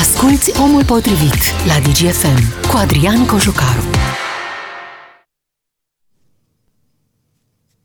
[0.00, 3.84] Asculți Omul Potrivit la DGFM cu Adrian Cojucaru.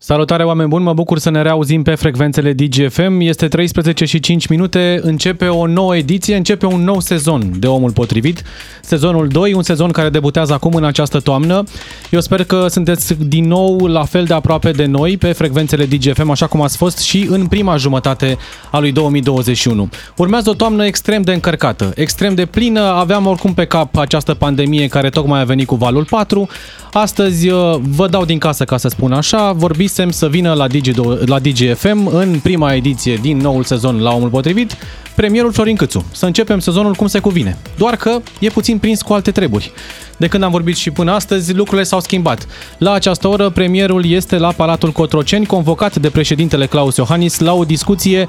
[0.03, 3.19] Salutare oameni buni, mă bucur să ne reauzim pe frecvențele DGFM.
[3.19, 7.91] Este 13 și 5 minute, începe o nouă ediție, începe un nou sezon de Omul
[7.91, 8.43] Potrivit.
[8.81, 11.63] Sezonul 2, un sezon care debutează acum în această toamnă.
[12.11, 16.29] Eu sper că sunteți din nou la fel de aproape de noi pe frecvențele DGFM,
[16.29, 18.37] așa cum ați fost și în prima jumătate
[18.71, 19.89] a lui 2021.
[20.17, 22.81] Urmează o toamnă extrem de încărcată, extrem de plină.
[22.81, 26.49] Aveam oricum pe cap această pandemie care tocmai a venit cu valul 4.
[26.93, 30.91] Astăzi uh, vă dau din casă, ca să spun așa, vorbisem să vină la, Digi,
[31.25, 34.77] la DGFM în prima ediție din noul sezon la Omul Potrivit,
[35.15, 36.05] premierul Florin Câțu.
[36.11, 37.57] Să începem sezonul cum se cuvine.
[37.77, 39.71] Doar că e puțin prins cu alte treburi.
[40.17, 42.47] De când am vorbit și până astăzi, lucrurile s-au schimbat.
[42.77, 47.63] La această oră, premierul este la Palatul Cotroceni, convocat de președintele Claus Iohannis la o
[47.63, 48.25] discuție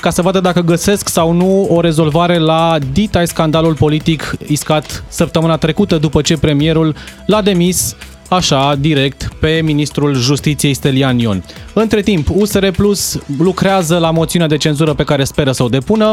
[0.00, 5.56] ca să vadă dacă găsesc sau nu o rezolvare la dita scandalul politic iscat săptămâna
[5.56, 6.94] trecută după ce premierul
[7.26, 7.96] l-a demis
[8.28, 11.44] așa, direct, pe ministrul justiției Stelian Ion.
[11.72, 16.12] Între timp, USR Plus lucrează la moțiunea de cenzură pe care speră să o depună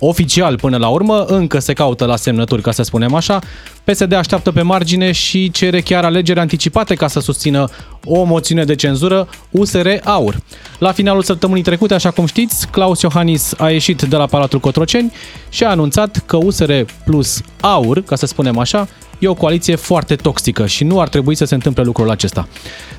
[0.00, 3.38] oficial până la urmă, încă se caută la semnături, ca să spunem așa.
[3.84, 7.68] PSD așteaptă pe margine și cere chiar alegeri anticipate ca să susțină
[8.04, 10.40] o moțiune de cenzură USR Aur.
[10.78, 15.12] La finalul săptămânii trecute, așa cum știți, Claus Iohannis a ieșit de la Palatul Cotroceni
[15.48, 16.72] și a anunțat că USR
[17.04, 18.88] plus Aur, ca să spunem așa,
[19.20, 22.48] e o coaliție foarte toxică și nu ar trebui să se întâmple lucrul acesta.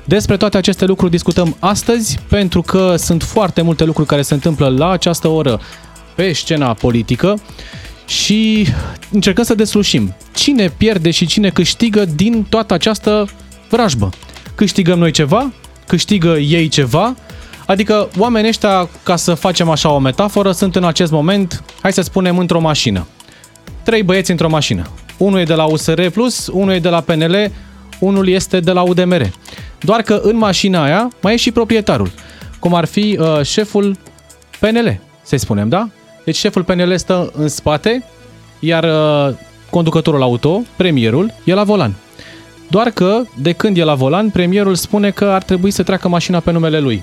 [0.04, 4.68] Despre toate aceste lucruri discutăm astăzi, pentru că sunt foarte multe lucruri care se întâmplă
[4.68, 5.60] la această oră
[6.14, 7.40] pe scena politică
[8.06, 8.66] și
[9.10, 13.28] încercăm să deslușim cine pierde și cine câștigă din toată această
[13.70, 14.10] vrajbă.
[14.54, 15.52] Câștigăm noi ceva?
[15.86, 17.14] Câștigă ei ceva?
[17.66, 22.00] Adică oamenii ăștia, ca să facem așa o metaforă, sunt în acest moment, hai să
[22.02, 23.06] spunem, într-o mașină.
[23.82, 24.88] Trei băieți într-o mașină.
[25.16, 26.00] Unul e de la USR+,
[26.50, 27.50] unul e de la PNL,
[27.98, 29.30] unul este de la UDMR.
[29.80, 32.10] Doar că în mașina aia mai e și proprietarul,
[32.58, 33.96] cum ar fi uh, șeful
[34.60, 35.88] PNL, să spunem, da?
[36.24, 38.04] Deci șeful PNL stă în spate,
[38.60, 39.34] iar uh,
[39.70, 41.94] conducătorul auto, premierul, e la volan.
[42.70, 46.40] Doar că, de când e la volan, premierul spune că ar trebui să treacă mașina
[46.40, 47.02] pe numele lui.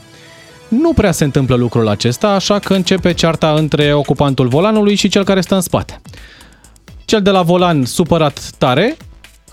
[0.68, 5.24] Nu prea se întâmplă lucrul acesta, așa că începe cearta între ocupantul volanului și cel
[5.24, 6.01] care stă în spate.
[7.06, 8.97] Cel de la volan, supărat tare,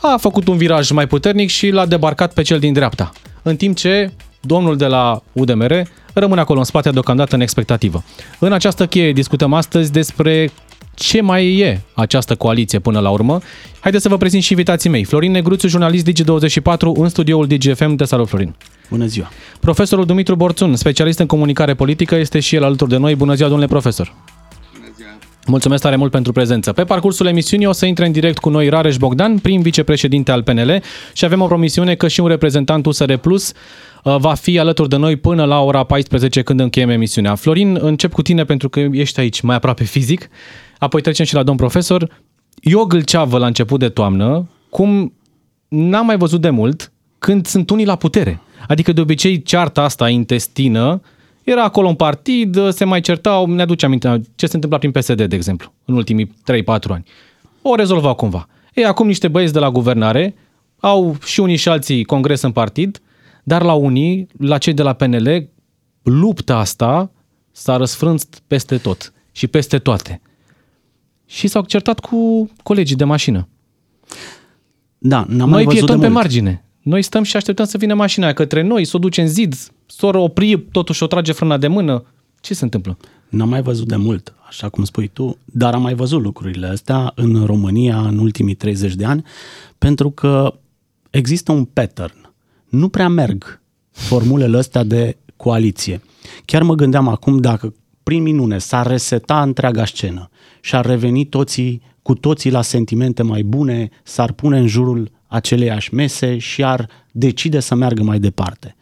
[0.00, 3.12] a făcut un viraj mai puternic și l-a debarcat pe cel din dreapta.
[3.43, 5.83] În timp ce domnul de la UDMR
[6.21, 8.04] rămâne acolo în spate deocamdată în expectativă.
[8.38, 10.50] În această cheie discutăm astăzi despre
[10.94, 13.41] ce mai e această coaliție până la urmă.
[13.81, 15.04] Haideți să vă prezint și invitații mei.
[15.04, 17.94] Florin Negruțu, jurnalist Digi24 în studioul DGFM.
[17.94, 18.54] De salut, Florin!
[18.91, 19.31] Bună ziua!
[19.60, 23.15] Profesorul Dumitru Borțun, specialist în comunicare politică, este și el alături de noi.
[23.15, 24.15] Bună ziua, domnule profesor!
[25.47, 26.73] Mulțumesc tare mult pentru prezență.
[26.73, 30.43] Pe parcursul emisiunii o să intre în direct cu noi Rareș Bogdan, prim vicepreședinte al
[30.43, 33.53] PNL și avem o promisiune că și un reprezentant USR Plus
[34.05, 37.34] uh, va fi alături de noi până la ora 14 când încheiem emisiunea.
[37.34, 40.29] Florin, încep cu tine pentru că ești aici mai aproape fizic,
[40.79, 42.23] apoi trecem și la domn profesor.
[42.61, 45.13] Eu gâlceavă la început de toamnă, cum
[45.69, 48.41] n-am mai văzut de mult când sunt unii la putere.
[48.69, 51.01] Adică de obicei cearta asta intestină
[51.47, 55.23] era acolo un partid, se mai certau, ne aduce aminte ce se întâmpla prin PSD,
[55.23, 56.33] de exemplu, în ultimii 3-4
[56.89, 57.05] ani.
[57.62, 58.49] O rezolvau cumva.
[58.75, 60.34] E, acum niște băieți de la guvernare
[60.81, 63.01] au și unii și alții congres în partid,
[63.45, 65.49] dar la unii, la cei de la PNL,
[66.03, 67.11] lupta asta
[67.53, 70.21] s-a răsfrânt peste tot și peste toate.
[71.27, 73.49] Și s-au certat cu colegii de mașină.
[74.99, 76.23] Da, n-am Noi mai văzut pietăm de pe mult.
[76.23, 76.65] margine.
[76.87, 79.55] Noi stăm și așteptăm să vină mașina aia către noi, să o duce în zid,
[79.87, 82.05] să o opri, totuși o trage frâna de mână.
[82.41, 82.99] Ce se întâmplă?
[83.29, 87.13] N-am mai văzut de mult, așa cum spui tu, dar am mai văzut lucrurile astea
[87.15, 89.23] în România în ultimii 30 de ani,
[89.79, 90.55] pentru că
[91.11, 92.33] există un pattern.
[92.69, 93.61] Nu prea merg
[93.91, 96.01] formulele astea de coaliție.
[96.45, 100.31] Chiar mă gândeam acum dacă prin minune s-ar reseta întreaga scenă
[100.61, 105.94] și ar reveni toții, cu toții la sentimente mai bune, s-ar pune în jurul aceleiași
[105.94, 108.77] mese și ar decide să meargă mai departe.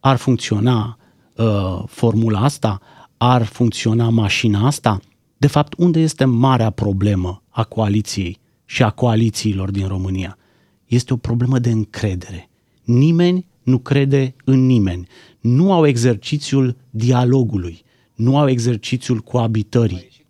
[0.00, 0.98] Ar funcționa
[1.34, 2.80] uh, formula asta?
[3.16, 5.00] Ar funcționa mașina asta?
[5.36, 10.38] De fapt, unde este marea problemă a coaliției și a coalițiilor din România?
[10.86, 12.50] Este o problemă de încredere.
[12.84, 15.08] Nimeni nu crede în nimeni.
[15.40, 17.84] Nu au exercițiul dialogului,
[18.14, 20.24] nu au exercițiul coabitării,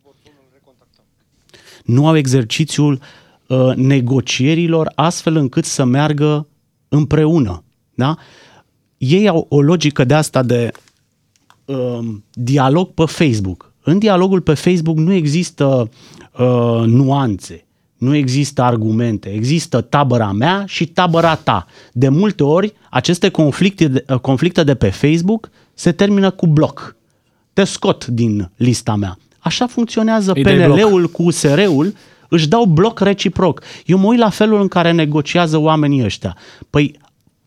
[1.84, 3.00] nu au exercițiul uh,
[3.76, 6.46] negocierilor astfel încât să meargă
[6.88, 7.64] împreună.
[7.94, 8.16] Da?
[8.98, 10.70] Ei au o logică de asta de
[11.64, 11.98] uh,
[12.32, 13.72] dialog pe Facebook.
[13.82, 15.90] În dialogul pe Facebook nu există
[16.38, 17.66] uh, nuanțe,
[17.96, 21.66] nu există argumente, există tabăra mea și tabăra ta.
[21.92, 26.96] De multe ori, aceste conflicte de, uh, conflicte de pe Facebook se termină cu bloc.
[27.52, 29.18] Te scot din lista mea.
[29.38, 31.94] Așa funcționează PNL-ul cu USR-ul,
[32.28, 33.62] își dau bloc reciproc.
[33.86, 36.36] Eu mă uit la felul în care negociază oamenii ăștia.
[36.70, 36.98] Păi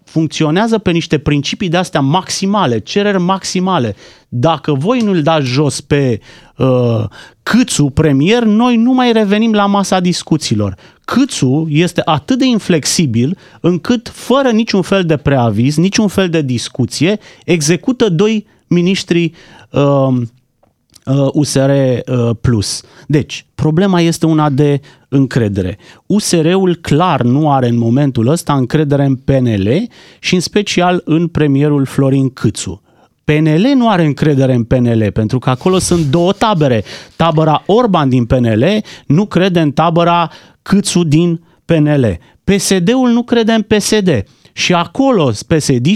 [0.09, 3.95] funcționează pe niște principii de-astea maximale, cereri maximale.
[4.29, 6.19] Dacă voi nu-l dați jos pe
[6.57, 7.03] uh,
[7.43, 10.75] Câțu premier, noi nu mai revenim la masa discuțiilor.
[11.05, 17.19] Câțu este atât de inflexibil încât, fără niciun fel de preaviz, niciun fel de discuție,
[17.45, 19.31] execută doi miniștri
[19.71, 20.21] uh,
[21.31, 22.81] USR uh, uh, Plus.
[23.07, 25.77] Deci, problema este una de încredere.
[26.06, 29.88] USR-ul clar nu are în momentul ăsta încredere în PNL
[30.19, 32.81] și în special în premierul Florin Câțu.
[33.23, 36.83] PNL nu are încredere în PNL, pentru că acolo sunt două tabere.
[37.15, 38.65] Tabăra Orban din PNL
[39.06, 42.17] nu crede în tabăra Câțu din PNL.
[42.44, 44.23] PSD-ul nu crede în PSD.
[44.53, 45.88] Și acolo psd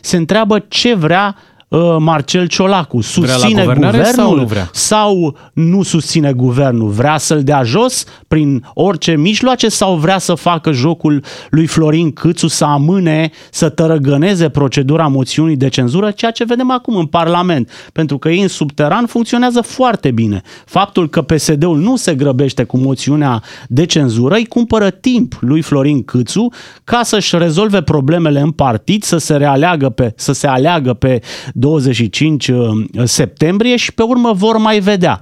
[0.00, 1.55] se întreabă ce vrea Uh,
[1.98, 4.68] Marcel Ciolacu susține guvernul sau nu, vrea?
[4.72, 6.88] sau nu susține guvernul?
[6.88, 12.46] Vrea să-l dea jos prin orice mijloace sau vrea să facă jocul lui Florin Câțu
[12.46, 18.18] să amâne, să tărăgăneze procedura moțiunii de cenzură, ceea ce vedem acum în Parlament, pentru
[18.18, 20.42] că ei în subteran funcționează foarte bine.
[20.64, 26.04] Faptul că PSD-ul nu se grăbește cu moțiunea de cenzură îi cumpără timp lui Florin
[26.04, 26.48] Câțu
[26.84, 31.20] ca să-și rezolve problemele în partid, să se realeagă pe, să se aleagă pe
[31.58, 32.58] 25 uh,
[33.04, 35.20] septembrie și pe urmă vor mai vedea.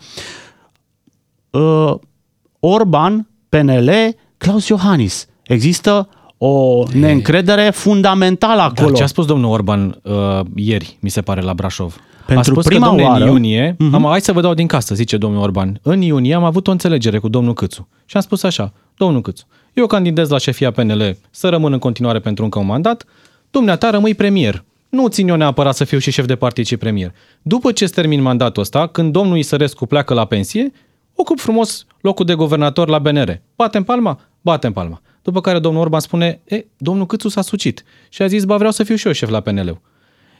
[1.50, 1.94] Uh,
[2.60, 3.90] Orban, PNL,
[4.36, 5.26] Claus Iohannis.
[5.42, 6.08] Există
[6.38, 8.86] o neîncredere fundamentală acolo.
[8.88, 11.96] Dar ce a spus domnul Orban uh, ieri, mi se pare, la Brașov?
[12.26, 13.24] Pentru a spus prima că, oară...
[13.24, 13.92] în iunie, uh-huh.
[13.92, 16.70] am, hai să vă dau din casă, zice domnul Orban, în iunie am avut o
[16.70, 21.16] înțelegere cu domnul Câțu și am spus așa, domnul Câțu, eu candidez la șefia PNL
[21.30, 23.04] să rămân în continuare pentru încă un mandat,
[23.50, 24.64] dumneata rămâi premier
[24.94, 27.14] nu țin eu neapărat să fiu și șef de partid și premier.
[27.42, 30.72] După ce termin mandatul ăsta, când domnul Isărescu pleacă la pensie,
[31.14, 33.40] ocup frumos locul de guvernator la BNR.
[33.56, 34.20] Batem palma?
[34.40, 35.00] Batem palma.
[35.22, 37.84] După care domnul Orban spune, e, domnul Câțu s-a sucit.
[38.08, 39.80] Și a zis, ba vreau să fiu și eu șef la PNL.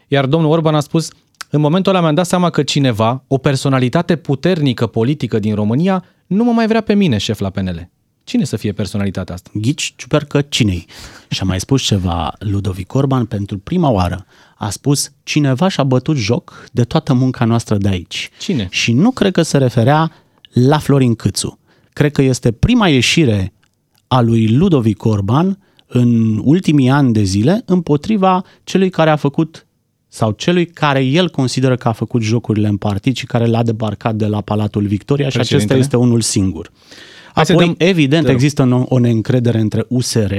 [0.08, 1.10] Iar domnul Orban a spus,
[1.50, 6.44] în momentul ăla mi-am dat seama că cineva, o personalitate puternică politică din România, nu
[6.44, 7.88] mă mai vrea pe mine șef la PNL.
[8.24, 9.50] Cine să fie personalitatea asta?
[9.54, 10.86] Ghici ciupercă cinei.
[11.30, 14.26] Și a mai spus ceva Ludovic Orban pentru prima oară.
[14.56, 18.30] A spus, cineva și-a bătut joc de toată munca noastră de aici.
[18.40, 18.66] Cine?
[18.70, 20.12] Și nu cred că se referea
[20.52, 21.58] la Florin Câțu.
[21.92, 23.52] Cred că este prima ieșire
[24.08, 29.66] a lui Ludovic Orban în ultimii ani de zile împotriva celui care a făcut
[30.08, 34.14] sau celui care el consideră că a făcut jocurile în partid și care l-a debarcat
[34.14, 36.70] de la Palatul Victoria și acesta este unul singur.
[37.34, 37.74] Apoi, dăm...
[37.78, 40.34] evident, există o neîncredere între USR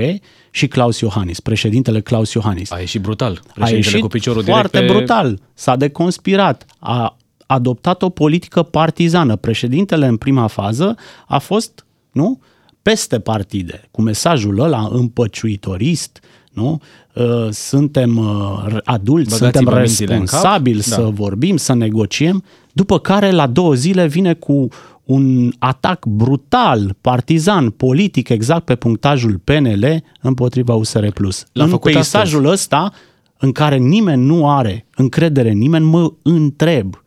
[0.52, 2.72] și Claus Iohannis, președintele Claus Iohannis.
[2.72, 3.42] A ieșit brutal.
[3.60, 4.98] A ieșit cu piciorul foarte direct pe...
[4.98, 5.40] brutal.
[5.54, 6.66] S-a deconspirat.
[6.80, 9.36] A adoptat o politică partizană.
[9.36, 10.96] Președintele în prima fază
[11.28, 12.40] a fost, nu,
[12.82, 16.20] peste partide, cu mesajul ăla împăciuitorist,
[16.52, 16.82] nu?
[17.14, 21.10] Uh, suntem uh, adulți, Băgați suntem responsabili să da.
[21.10, 24.68] vorbim, să negociem, după care la două zile vine cu
[25.06, 31.08] un atac brutal, partizan, politic, exact pe punctajul PNL împotriva USR+.
[31.52, 32.54] L-a în peisajul astăzi.
[32.54, 32.92] ăsta,
[33.38, 37.00] în care nimeni nu are încredere nimeni, mă întreb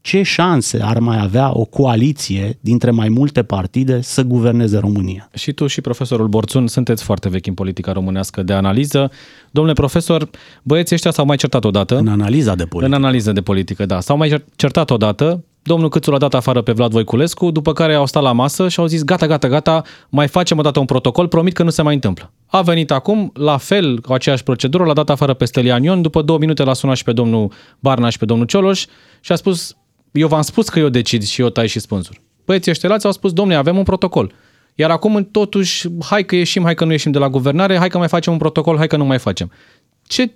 [0.00, 5.28] ce șanse ar mai avea o coaliție dintre mai multe partide să guverneze România?
[5.34, 9.10] Și tu și profesorul Borțun sunteți foarte vechi în politica românească de analiză.
[9.50, 10.30] Domnule profesor,
[10.62, 11.96] băieții ăștia s-au mai certat odată.
[11.96, 12.96] În analiza de politică.
[12.96, 14.00] În analiza de politică, da.
[14.00, 15.44] S-au mai certat odată.
[15.62, 18.80] Domnul Câțu l-a dat afară pe Vlad Voiculescu, după care au stat la masă și
[18.80, 21.82] au zis gata, gata, gata, mai facem o dată un protocol, promit că nu se
[21.82, 22.32] mai întâmplă.
[22.46, 26.22] A venit acum, la fel, cu aceeași procedură, l-a dat afară pe Stelian Ion, după
[26.22, 28.84] două minute l-a sunat și pe domnul Barna și pe domnul Cioloș
[29.20, 29.76] și a spus
[30.12, 32.20] eu v-am spus că eu decid și eu tai și spânzuri.
[32.44, 34.32] Băieții ăștia au spus, domne, avem un protocol.
[34.74, 37.98] Iar acum totuși, hai că ieșim, hai că nu ieșim de la guvernare, hai că
[37.98, 39.50] mai facem un protocol, hai că nu mai facem.
[40.02, 40.34] Ce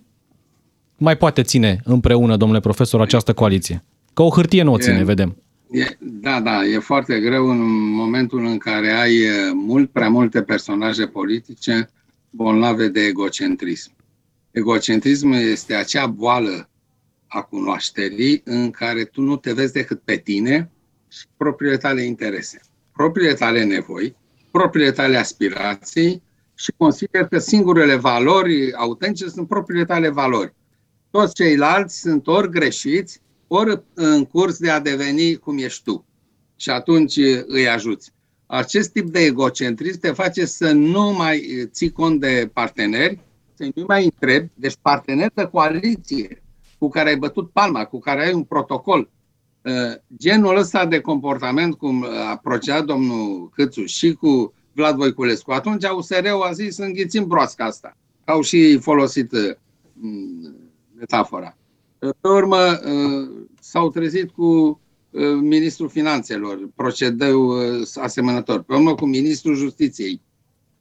[0.97, 3.85] mai poate ține împreună, domnule profesor, această coaliție?
[4.14, 5.37] Că o hârtie nu o ține, e, vedem.
[5.71, 11.07] E, da, da, e foarte greu în momentul în care ai mult prea multe personaje
[11.07, 11.88] politice
[12.31, 13.92] bolnave de egocentrism.
[14.50, 16.69] Egocentrismul este acea boală
[17.26, 20.71] a cunoașterii în care tu nu te vezi decât pe tine
[21.09, 22.61] și propriile tale interese,
[22.92, 24.16] propriile tale nevoi,
[24.50, 26.23] propriile tale aspirații
[26.54, 30.54] și consider că singurele valori autentice sunt propriile tale valori.
[31.11, 33.21] Toți ceilalți sunt ori greșiți,
[33.52, 36.06] ori în curs de a deveni cum ești tu.
[36.56, 37.16] Și atunci
[37.47, 38.12] îi ajuți.
[38.47, 43.18] Acest tip de egocentrism te face să nu mai ții cont de parteneri,
[43.54, 46.42] să nu mai întrebi, deci parteneri de coaliție
[46.78, 49.11] cu care ai bătut palma, cu care ai un protocol.
[50.16, 56.42] Genul ăsta de comportament, cum a procedat domnul Câțu și cu Vlad Voiculescu, atunci USR-ul
[56.42, 57.97] a zis înghițim broasca asta.
[58.25, 59.32] Au și folosit
[60.99, 61.56] metafora.
[62.21, 62.80] Pe urmă,
[63.61, 64.80] s-au trezit cu
[65.40, 67.50] ministrul finanțelor, procedeu
[67.94, 68.62] asemănător.
[68.62, 70.21] Pe urmă, cu ministrul justiției.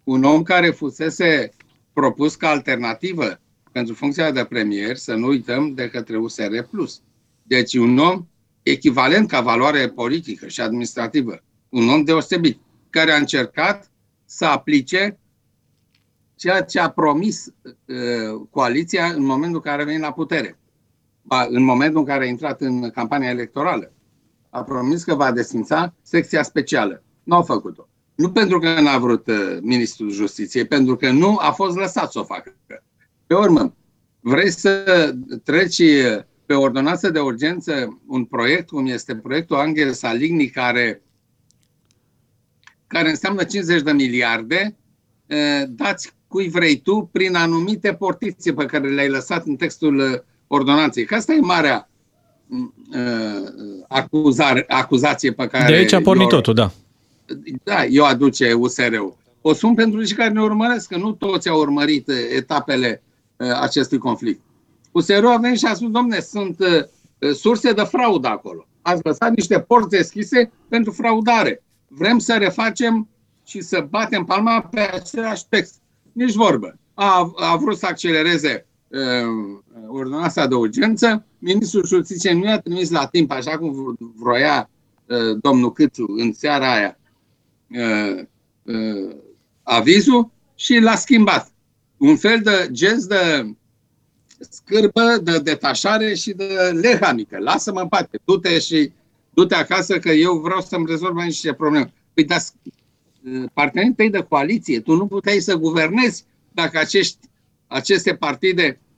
[0.03, 1.51] Un om care fusese
[1.93, 3.39] propus ca alternativă
[3.71, 6.69] pentru funcția de premier, să nu uităm, de către USR+.
[7.43, 8.27] Deci un om
[8.63, 11.43] echivalent ca valoare politică și administrativă.
[11.69, 12.59] Un om deosebit,
[12.89, 13.91] care a încercat
[14.25, 15.19] să aplice
[16.35, 20.61] ceea ce a promis uh, coaliția în momentul în care a venit la putere.
[21.31, 23.93] Ba, în momentul în care a intrat în campania electorală.
[24.50, 27.03] A promis că va desfința secția specială.
[27.23, 27.88] Nu au făcut-o.
[28.15, 32.19] Nu pentru că n-a vrut uh, ministrul justiției, pentru că nu a fost lăsat să
[32.19, 32.55] o facă.
[33.27, 33.75] Pe urmă,
[34.19, 35.81] vrei să treci
[36.45, 41.01] pe ordonanță de urgență un proiect, cum este proiectul Angel Saligny, care,
[42.88, 44.77] care înseamnă 50 de miliarde,
[45.27, 50.19] uh, dați cui vrei tu prin anumite portiții pe care le-ai lăsat în textul uh,
[50.53, 51.05] ordonanței.
[51.05, 51.89] Că asta e marea
[52.48, 53.50] uh,
[53.88, 55.65] acuzare, acuzație pe care...
[55.65, 56.72] De aici a pornit eu, totul, da.
[57.63, 59.17] Da, eu aduce USR-ul.
[59.41, 63.03] O spun pentru cei care ne urmăresc, că nu toți au urmărit uh, etapele
[63.38, 64.41] uh, acestui conflict.
[64.91, 68.67] USR-ul a venit și a spus, domne, sunt uh, surse de fraudă acolo.
[68.81, 71.63] Ați lăsat niște porți deschise pentru fraudare.
[71.88, 73.08] Vrem să refacem
[73.46, 75.81] și să batem palma pe același text
[76.12, 76.77] nici vorbă.
[76.93, 79.61] A, a vrut să accelereze uh,
[79.91, 84.69] ordonanța de urgență, ministrul justiției nu i-a trimis la timp, așa cum vroia
[85.05, 86.98] uh, domnul Câțu în seara aia,
[87.69, 88.24] uh,
[88.63, 89.15] uh,
[89.63, 91.51] avizul și l-a schimbat.
[91.98, 93.55] Un fel de gest de
[94.50, 97.38] scârbă, de detașare și de lehanică.
[97.38, 98.91] Lasă-mă în pace, du-te și
[99.33, 101.93] du-te acasă că eu vreau să-mi rezolv aici niște probleme.
[102.13, 102.39] Păi, dar
[103.53, 104.79] partenerii tăi de coaliție.
[104.79, 107.17] Tu nu puteai să guvernezi dacă acești,
[107.67, 108.90] aceste partide mm,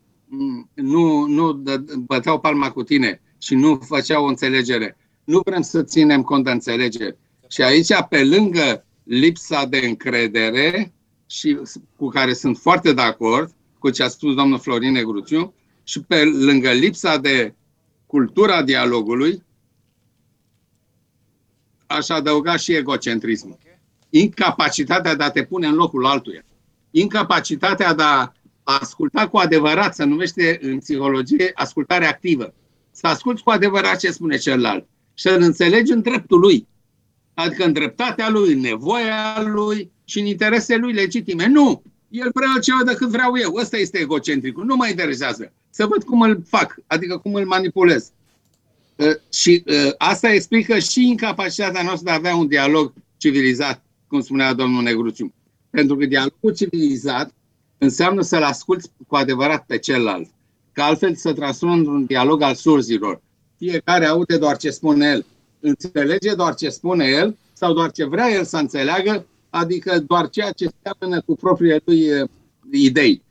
[0.73, 1.63] nu, nu
[2.05, 4.97] băteau palma cu tine și nu făceau o înțelegere.
[5.23, 7.17] Nu vrem să ținem cont de înțelegere.
[7.47, 10.93] Și aici, pe lângă lipsa de încredere,
[11.27, 11.59] și
[11.95, 16.23] cu care sunt foarte de acord cu ce a spus domnul Florin Negruțiu, și pe
[16.23, 17.55] lângă lipsa de
[18.05, 19.43] cultura dialogului,
[21.87, 23.57] aș adăuga și egocentrismul
[24.15, 26.45] incapacitatea de a te pune în locul altuia,
[26.91, 28.31] incapacitatea de a
[28.63, 32.53] asculta cu adevărat, se numește în psihologie ascultare activă.
[32.91, 36.67] Să asculți cu adevărat ce spune celălalt și să-l înțelegi în dreptul lui.
[37.33, 41.47] Adică în dreptatea lui, în nevoia lui și în interesele lui legitime.
[41.47, 41.81] Nu!
[42.09, 43.55] El vrea altceva decât vreau eu.
[43.55, 44.65] Ăsta este egocentricul.
[44.65, 45.51] Nu mă interesează.
[45.69, 48.11] Să văd cum îl fac, adică cum îl manipulez.
[48.95, 54.21] Uh, și uh, asta explică și incapacitatea noastră de a avea un dialog civilizat cum
[54.21, 55.33] spunea domnul Negruțiu.
[55.69, 57.33] Pentru că dialogul civilizat
[57.83, 60.29] înseamnă să-l asculți cu adevărat pe celălalt.
[60.71, 63.21] Că altfel se transformă într-un dialog al surzilor.
[63.57, 65.25] Fiecare aude doar ce spune el.
[65.59, 70.51] Înțelege doar ce spune el sau doar ce vrea el să înțeleagă, adică doar ceea
[70.51, 72.29] ce seamănă cu propriile lui uh,
[72.71, 73.21] idei.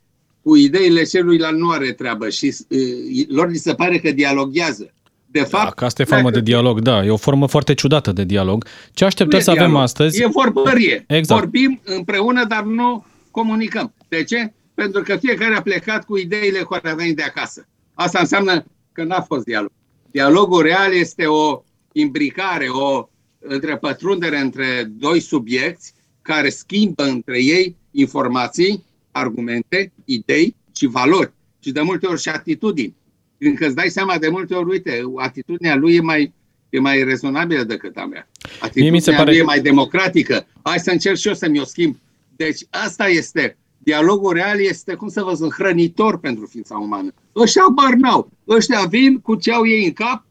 [0.41, 4.93] Cu ideile celuilalt nu are treabă și uh, lor li se pare că dialoghează.
[5.25, 7.05] De da, fapt, da, asta e formă de dialog, da.
[7.05, 8.65] E o formă foarte ciudată de dialog.
[8.93, 9.69] Ce așteptăm să dialog.
[9.69, 10.21] avem astăzi?
[10.21, 11.05] E vorbărie.
[11.07, 11.39] Exact.
[11.39, 13.93] Vorbim împreună, dar nu comunicăm.
[14.07, 14.53] De ce?
[14.73, 17.67] Pentru că fiecare a plecat cu ideile care a venit de acasă.
[17.93, 19.71] Asta înseamnă că n-a fost dialog.
[20.11, 23.09] Dialogul real este o imbricare, o
[23.39, 31.31] întrepătrundere între doi subiecti care schimbă între ei informații, argumente, idei și valori.
[31.59, 32.95] Și de multe ori și atitudini.
[33.37, 36.33] Încă îți dai seama de multe ori, uite, atitudinea lui e mai,
[36.69, 38.27] e mai rezonabilă decât a mea.
[38.59, 39.31] Atitudinea mi se pare...
[39.31, 40.47] lui e mai democratică.
[40.61, 41.95] Hai să încerc și eu să-mi o schimb.
[42.35, 43.57] Deci asta este.
[43.77, 47.13] Dialogul real este, cum să vă zic, hrănitor pentru ființa umană.
[47.35, 48.29] Ăștia bărnau.
[48.47, 50.25] Ăștia vin cu ce au ei în cap,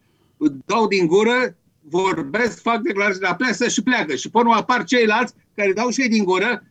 [0.66, 4.14] dau din gură, vorbesc, fac declarații la plesă și pleacă.
[4.14, 6.62] Și până apar ceilalți care dau și ei din gură,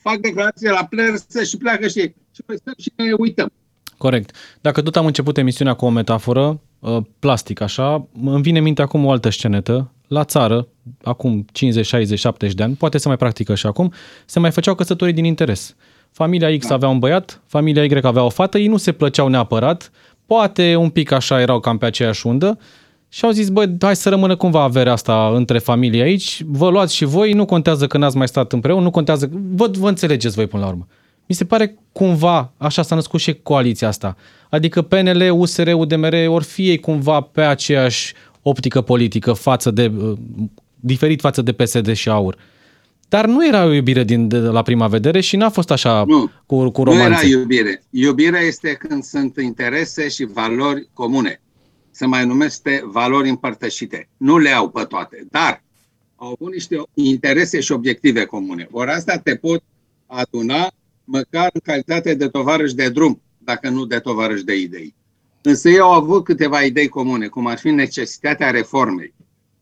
[0.00, 2.14] fac declarații la plesă și pleacă și ei.
[2.34, 3.50] Și noi stăm și ne uităm.
[3.96, 4.36] Corect.
[4.60, 8.82] Dacă tot am început emisiunea cu o metaforă, uh, plastic așa, îmi vine în minte
[8.82, 9.92] acum o altă scenetă.
[10.08, 10.68] La țară,
[11.02, 13.92] acum 50, 60, 70 de ani, poate se mai practică și acum,
[14.26, 15.76] se mai făceau căsătorii din interes.
[16.10, 16.74] Familia X da.
[16.74, 19.90] avea un băiat, familia Y avea o fată, ei nu se plăceau neapărat,
[20.26, 22.58] poate un pic așa erau cam pe aceeași undă,
[23.08, 26.94] și au zis, bă, hai să rămână cumva averea asta între familie aici, vă luați
[26.94, 30.46] și voi, nu contează că n-ați mai stat împreună, nu contează, vă, vă înțelegeți voi
[30.46, 30.86] până la urmă.
[31.26, 34.16] Mi se pare cumva, așa s-a născut și coaliția asta.
[34.50, 40.12] Adică PNL, USR, UDMR, ori fie cumva pe aceeași optică politică față de, uh,
[40.80, 42.36] diferit față de PSD și AUR.
[43.08, 46.30] Dar nu era o iubire din, de la prima vedere și n-a fost așa Nu.
[46.46, 47.26] cu, cu Nu romanțe.
[47.26, 47.82] era iubire.
[47.90, 51.40] Iubirea este când sunt interese și valori comune.
[51.90, 54.08] Se mai numește valori împărtășite.
[54.16, 55.62] Nu le au pe toate, dar
[56.16, 58.68] au avut niște interese și obiective comune.
[58.70, 59.62] Ori asta te pot
[60.06, 60.70] aduna
[61.04, 64.94] măcar în calitate de tovarăș de drum, dacă nu de tovarăș de idei.
[65.42, 69.14] Însă ei au avut câteva idei comune, cum ar fi necesitatea reformei.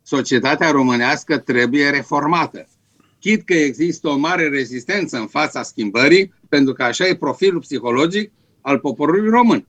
[0.02, 2.66] Societatea românească trebuie reformată.
[3.20, 8.32] Chit că există o mare rezistență în fața schimbării, pentru că așa e profilul psihologic
[8.60, 9.66] al poporului român.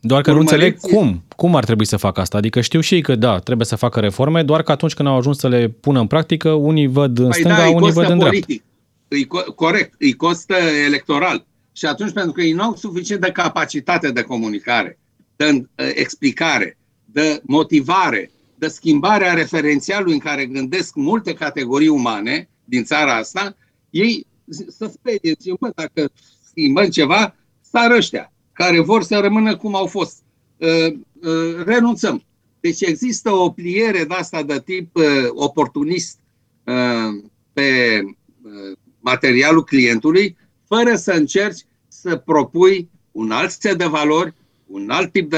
[0.00, 1.22] Doar că nu Urmăriți- înțeleg cum.
[1.36, 2.36] Cum ar trebui să facă asta?
[2.38, 5.16] Adică știu și ei că da, trebuie să facă reforme, doar că atunci când au
[5.16, 8.10] ajuns să le pună în practică, unii văd în stânga, da, îi unii costă văd
[8.10, 8.38] în dreapta.
[8.40, 8.62] politic.
[9.08, 10.54] Îi co- corect, îi costă
[10.86, 11.46] electoral.
[11.72, 14.98] Și atunci, pentru că ei nu au suficient de capacitate de comunicare,
[15.36, 15.64] de uh,
[15.94, 23.16] explicare, de motivare, de schimbare a referențialului în care gândesc multe categorii umane din țara
[23.16, 23.56] asta,
[23.90, 24.26] ei
[24.68, 26.12] să sperie, zic, bă, dacă
[26.50, 30.22] schimbăm ceva, sar ăștia care vor să rămână cum au fost.
[30.56, 32.24] Uh, uh, renunțăm.
[32.60, 36.18] Deci există o pliere de asta de tip uh, oportunist
[36.64, 38.00] uh, pe
[38.42, 40.36] uh, materialul clientului,
[40.66, 44.34] fără să încerci să propui un alt set de valori,
[44.74, 45.36] un alt tip de,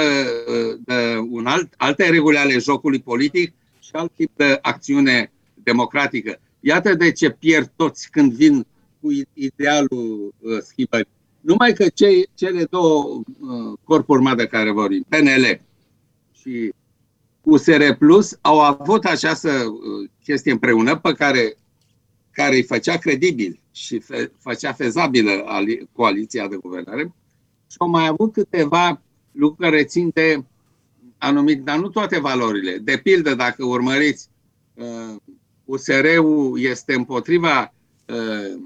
[0.48, 6.40] uh, de un alt, alte reguli ale jocului politic și alt tip de acțiune democratică.
[6.60, 8.66] Iată de ce pierd toți când vin
[9.00, 11.08] cu idealul uh, schimbării.
[11.40, 15.60] Numai că cei, cele două uh, corpuri mari de care vorbim, PNL
[16.32, 16.72] și
[17.42, 21.56] USR Plus, au avut această uh, chestie împreună pe care,
[22.30, 27.14] care îi făcea credibil și fe, făcea fezabilă ali, coaliția de guvernare
[27.70, 29.00] și au mai avut câteva
[29.36, 30.42] lucruri care țin de
[31.18, 32.76] anumit, dar nu toate valorile.
[32.78, 34.28] De pildă, dacă urmăriți,
[34.74, 35.16] uh,
[35.64, 37.74] USR-ul este împotriva
[38.06, 38.60] uh,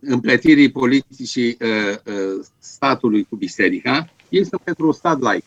[0.00, 5.44] împletirii politicii uh, uh, statului cu biserica, ei sunt pentru un stat laic.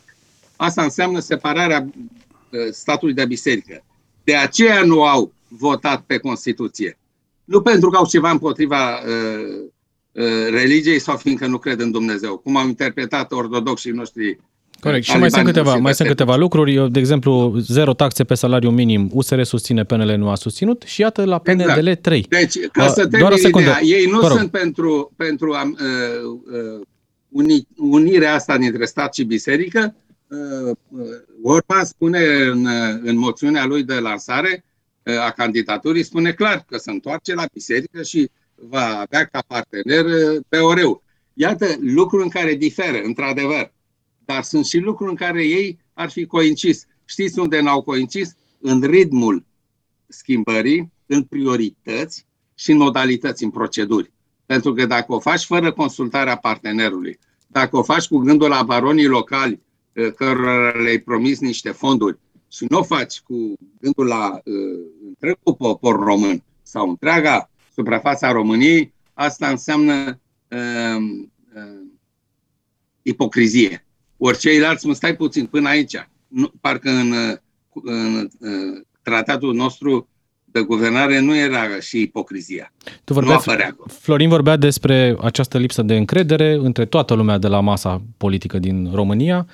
[0.56, 3.84] Asta înseamnă separarea uh, statului de biserică.
[4.24, 6.98] De aceea nu au votat pe Constituție.
[7.44, 9.70] Nu pentru că au ceva împotriva uh,
[10.12, 14.38] uh, religiei sau fiindcă nu cred în Dumnezeu, cum au interpretat ortodoxii noștri
[14.82, 15.04] Corect.
[15.04, 16.74] Și mai sunt, talibanii câteva, și mai sunt peste câteva lucruri.
[16.74, 19.10] Eu, De exemplu, zero taxe pe salariu minim.
[19.12, 22.02] USR susține, PNL nu a susținut și iată la PNDL Exact.
[22.02, 22.26] 3.
[22.28, 23.78] Deci, ca Uh, să doar o termin secundă.
[23.82, 24.36] ideea, ei nu Vă rog.
[24.36, 25.60] sunt pentru, pentru uh,
[26.52, 26.80] uh,
[27.28, 29.94] uni, unirea asta dintre stat și biserică.
[30.28, 31.00] Uh, uh,
[31.42, 32.18] Orban spune
[32.52, 34.64] în, uh, în moțiunea lui de lansare
[35.02, 40.04] uh, a candidaturii, spune clar că se întoarce la biserică și va avea ca partener
[40.04, 41.02] uh, POR-ul.
[41.34, 43.72] Iată lucruri în care diferă, într-adevăr.
[44.32, 46.86] Dar sunt și lucruri în care ei ar fi coincis.
[47.04, 48.36] Știți unde n-au coincis?
[48.60, 49.44] În ritmul
[50.08, 54.12] schimbării, în priorități și în modalități, în proceduri.
[54.46, 59.06] Pentru că dacă o faci fără consultarea partenerului, dacă o faci cu gândul la baronii
[59.06, 59.60] locali,
[59.92, 62.18] eh, cărora le-ai promis niște fonduri,
[62.50, 68.92] și nu o faci cu gândul la uh, întregul popor român sau întreaga suprafața României,
[69.14, 71.02] asta înseamnă uh,
[71.54, 71.82] uh,
[73.02, 73.86] ipocrizie.
[74.24, 76.08] Ori ceilalți, mă stai puțin, până aici.
[76.28, 77.36] Nu, parcă în, uh,
[77.82, 80.08] în, în tratatul nostru
[80.44, 82.72] de guvernare nu era și ipocrizia.
[83.04, 83.76] Tu Nu vorbeai, apărea.
[83.86, 88.90] Florin vorbea despre această lipsă de încredere între toată lumea de la masa politică din
[88.92, 89.46] România.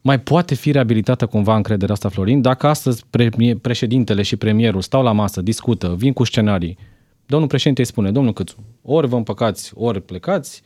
[0.00, 2.40] Mai poate fi reabilitată cumva încrederea asta, Florin?
[2.40, 6.78] Dacă astăzi pre- președintele și premierul stau la masă, discută, vin cu scenarii,
[7.26, 10.62] domnul președinte îi spune, domnul Câțu, ori vă împăcați, ori plecați,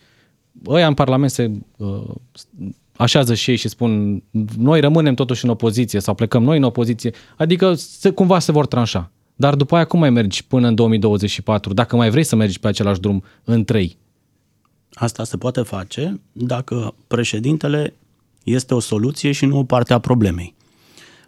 [0.66, 2.14] ăia în Parlament se uh,
[2.96, 4.22] așează și ei și spun,
[4.59, 8.66] noi rămânem totuși în opoziție sau plecăm noi în opoziție, adică se, cumva se vor
[8.66, 9.11] tranșa.
[9.35, 12.68] Dar după aia cum mai mergi până în 2024, dacă mai vrei să mergi pe
[12.68, 13.96] același drum în trei?
[14.92, 17.94] Asta se poate face dacă președintele
[18.44, 20.54] este o soluție și nu o parte a problemei.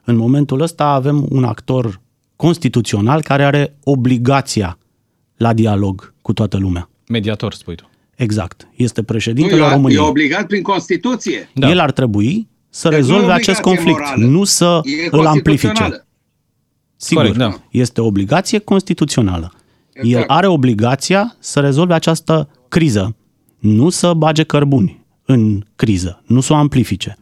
[0.05, 2.01] În momentul ăsta avem un actor
[2.37, 4.79] constituțional care are obligația
[5.37, 6.89] la dialog cu toată lumea.
[7.09, 7.88] Mediator, spui tu.
[8.19, 8.69] Exact.
[8.77, 10.01] Este Nu, președintele e, României.
[10.01, 11.49] e obligat prin Constituție.
[11.55, 11.71] Da.
[11.71, 14.25] El ar trebui să Deci nu e rezolve obligație acest conflict, morală.
[14.27, 15.67] nu să E îl amplifice.
[15.67, 16.07] constituțională.
[16.97, 17.63] Sigur, Corect, da.
[17.71, 19.53] este o obligație constituțională.
[19.93, 20.15] Exact.
[20.15, 23.17] El are obligația să rezolve această criză,
[23.59, 27.17] nu să bage cărbuni în criză, nu să o amplifice.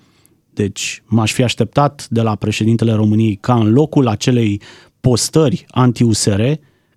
[0.50, 4.61] Deci m-aș fi așteptat de la președintele României ca în locul acelei
[5.00, 6.40] postări anti-USR,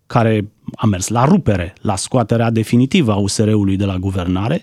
[0.08, 4.62] care a mers la rupere, la scoaterea definitivă a USR-ului de la guvernare,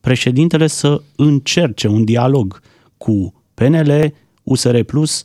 [0.00, 2.60] președintele să încerce un dialog
[2.96, 5.24] cu PNL, USR Plus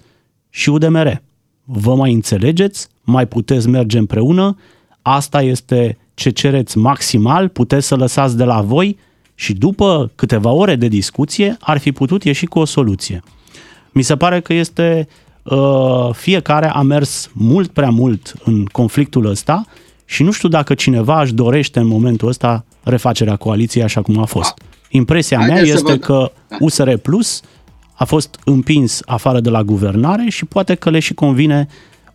[0.49, 1.21] și UDMR.
[1.63, 2.87] Vă mai înțelegeți?
[3.01, 4.57] Mai puteți merge împreună?
[5.01, 8.97] Asta este ce cereți maximal, puteți să lăsați de la voi
[9.35, 13.23] și după câteva ore de discuție ar fi putut ieși cu o soluție.
[13.91, 15.07] Mi se pare că este
[15.43, 19.65] uh, fiecare a mers mult prea mult în conflictul ăsta
[20.13, 24.25] și nu știu dacă cineva își dorește în momentul ăsta refacerea coaliției așa cum a
[24.25, 24.53] fost.
[24.89, 27.41] Impresia mea este că USR Plus
[27.93, 31.67] a fost împins afară de la guvernare și poate că le și convine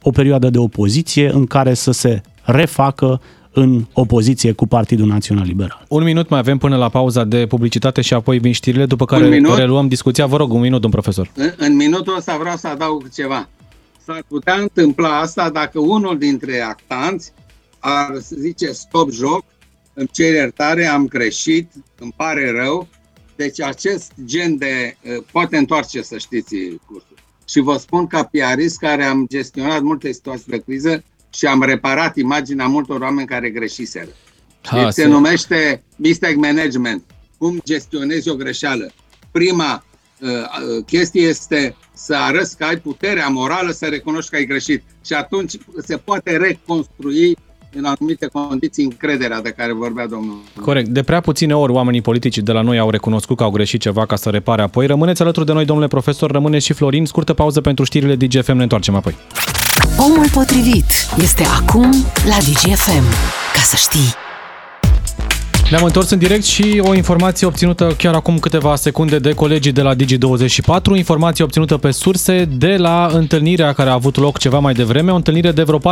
[0.02, 3.20] o perioadă de opoziție în care să se refacă
[3.52, 5.84] în opoziție cu Partidul Național Liberal.
[5.88, 9.40] Un minut mai avem până la pauza de publicitate și apoi vin știrile, după care
[9.56, 10.26] reluăm discuția.
[10.26, 11.30] Vă rog, un minut, domn profesor.
[11.34, 13.48] În, în minutul ăsta vreau să adaug ceva.
[14.04, 17.32] S-ar putea întâmpla asta dacă unul dintre actanți
[17.78, 19.44] ar zice stop joc,
[19.94, 22.88] îmi cer iertare, am greșit, îmi pare rău.
[23.36, 27.16] Deci acest gen de uh, poate întoarce, să știți, cursul.
[27.48, 32.16] Și vă spun ca piarist care am gestionat multe situații de criză, și am reparat
[32.16, 34.08] imaginea multor oameni care greșiseră.
[34.62, 37.04] Ha, deci se, se numește mistake management.
[37.38, 38.92] Cum gestionezi o greșeală?
[39.30, 39.84] Prima
[40.20, 44.82] uh, uh, chestie este să arăți că ai puterea morală să recunoști că ai greșit.
[45.04, 47.36] Și atunci se poate reconstrui
[47.72, 50.37] în anumite condiții încrederea de care vorbea domnul.
[50.61, 50.88] Corect.
[50.88, 54.07] De prea puține ori oamenii politici de la noi au recunoscut că au greșit ceva
[54.07, 54.87] ca să repare apoi.
[54.87, 57.07] Rămâneți alături de noi, domnule profesor, rămâne și Florin.
[57.07, 59.16] Scurtă pauză pentru știrile DGFM, ne întoarcem apoi.
[59.98, 60.85] Omul potrivit
[61.22, 61.90] este acum
[62.24, 63.04] la DGFM.
[63.54, 64.27] Ca să știi.
[65.70, 69.83] Ne-am întors în direct și o informație obținută chiar acum câteva secunde de colegii de
[69.83, 74.72] la Digi24, informație obținută pe surse de la întâlnirea care a avut loc ceva mai
[74.72, 75.83] devreme, o întâlnire de vreo 40-45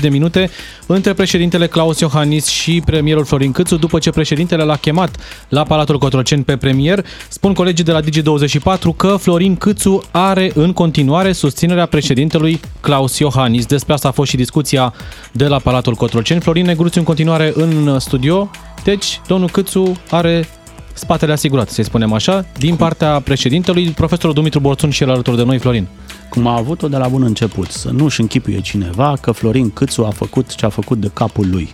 [0.00, 0.50] de minute
[0.86, 5.16] între președintele Claus Iohannis și premierul Florin Câțu, după ce președintele l-a chemat
[5.48, 7.04] la Palatul Cotroceni pe premier.
[7.28, 13.66] Spun colegii de la Digi24 că Florin Câțu are în continuare susținerea președintelui Claus Iohannis.
[13.66, 14.94] Despre asta a fost și discuția
[15.32, 16.40] de la Palatul Cotroceni.
[16.40, 18.50] Florin Negruțiu în continuare în studio.
[18.84, 20.48] Deci, domnul Câțu are
[20.92, 25.42] spatele asigurat, să spunem așa, din partea președintelui, profesorul Dumitru Borțun și el alături de
[25.42, 25.88] noi, Florin.
[26.30, 30.10] Cum a avut-o de la bun început, să nu-și închipuie cineva că Florin Câțu a
[30.10, 31.68] făcut ce a făcut de capul lui.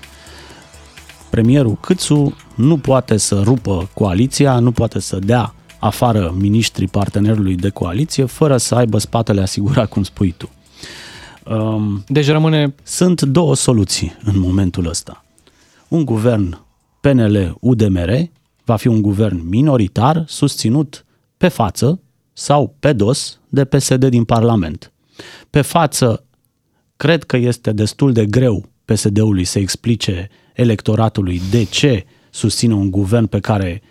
[1.31, 7.69] Premierul Câțu nu poate să rupă coaliția, nu poate să dea afară ministrii partenerului de
[7.69, 10.51] coaliție fără să aibă spatele asigurat, cum spui tu.
[11.45, 12.75] Um, deci rămâne...
[12.83, 15.25] Sunt două soluții în momentul ăsta.
[15.89, 16.59] Un guvern
[17.05, 18.31] PNL-UDMR
[18.65, 21.05] va fi un guvern minoritar susținut
[21.37, 22.01] pe față
[22.33, 24.93] sau pe dos de PSD din Parlament.
[25.51, 26.25] Pe față,
[26.97, 33.27] cred că este destul de greu PSD-ului să explice electoratului de ce susține un guvern
[33.27, 33.83] pe care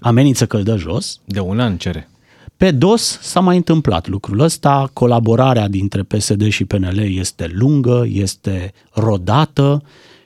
[0.00, 1.20] amenință că îl dă jos.
[1.24, 2.10] De un an cere.
[2.56, 8.72] Pe DOS s-a mai întâmplat lucrul ăsta, colaborarea dintre PSD și PNL este lungă, este
[8.92, 9.82] rodată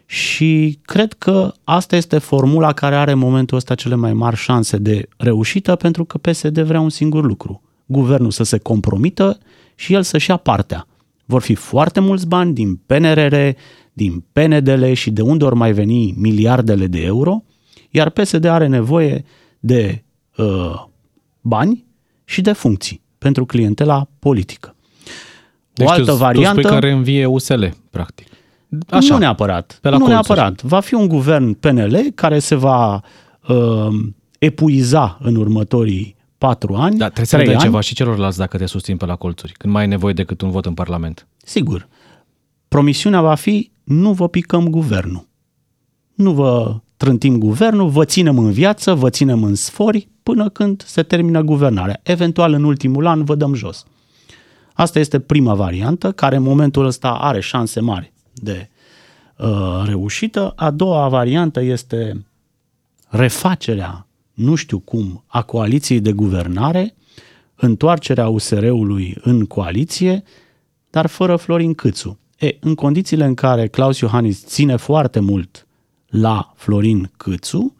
[0.06, 4.76] și cred că asta este formula care are în momentul ăsta cele mai mari șanse
[4.76, 7.62] de reușită pentru că PSD vrea un singur lucru.
[7.86, 9.38] Guvernul să se compromită
[9.74, 10.86] și el să-și ia partea.
[11.24, 13.34] Vor fi foarte mulți bani din PNRR,
[13.92, 17.44] din PNDL și de unde ori mai veni miliardele de euro,
[17.90, 19.24] iar PSD are nevoie
[19.60, 20.04] de
[20.36, 20.84] uh,
[21.40, 21.84] bani
[22.24, 24.74] și de funcții pentru clientela politică.
[25.72, 26.60] Deci o altă tu, variantă...
[26.60, 28.26] Tu care învie USL, practic.
[28.88, 29.78] Așa, nu neapărat.
[29.80, 30.28] Pe la nu colțuri.
[30.28, 30.62] neapărat.
[30.62, 33.00] Va fi un guvern PNL care se va
[33.48, 33.88] uh,
[34.38, 36.96] epuiza în următorii patru ani.
[36.96, 39.82] Da, trebuie să le ceva și celorlalți dacă te susțin pe la colțuri, când mai
[39.82, 41.26] ai nevoie decât un vot în Parlament.
[41.36, 41.88] Sigur.
[42.68, 45.28] Promisiunea va fi nu vă picăm guvernul.
[46.14, 51.02] Nu vă trântim guvernul, vă ținem în viață, vă ținem în sfori până când se
[51.02, 52.00] termină guvernarea.
[52.02, 53.84] Eventual în ultimul an vă dăm jos.
[54.72, 58.68] Asta este prima variantă, care în momentul ăsta are șanse mari de
[59.36, 60.52] uh, reușită.
[60.56, 62.26] A doua variantă este
[63.08, 66.94] refacerea, nu știu cum, a coaliției de guvernare,
[67.54, 70.22] întoarcerea USR-ului în coaliție,
[70.90, 72.18] dar fără Florin Câțu.
[72.38, 75.66] E, în condițiile în care Claus Iohannis ține foarte mult
[76.06, 77.74] la Florin Câțu,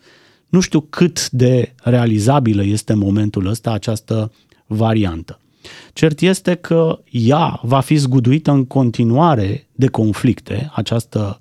[0.48, 4.32] nu știu cât de realizabilă este în momentul ăsta această
[4.66, 5.40] variantă.
[5.92, 11.38] Cert este că ea va fi zguduită în continuare de conflicte, această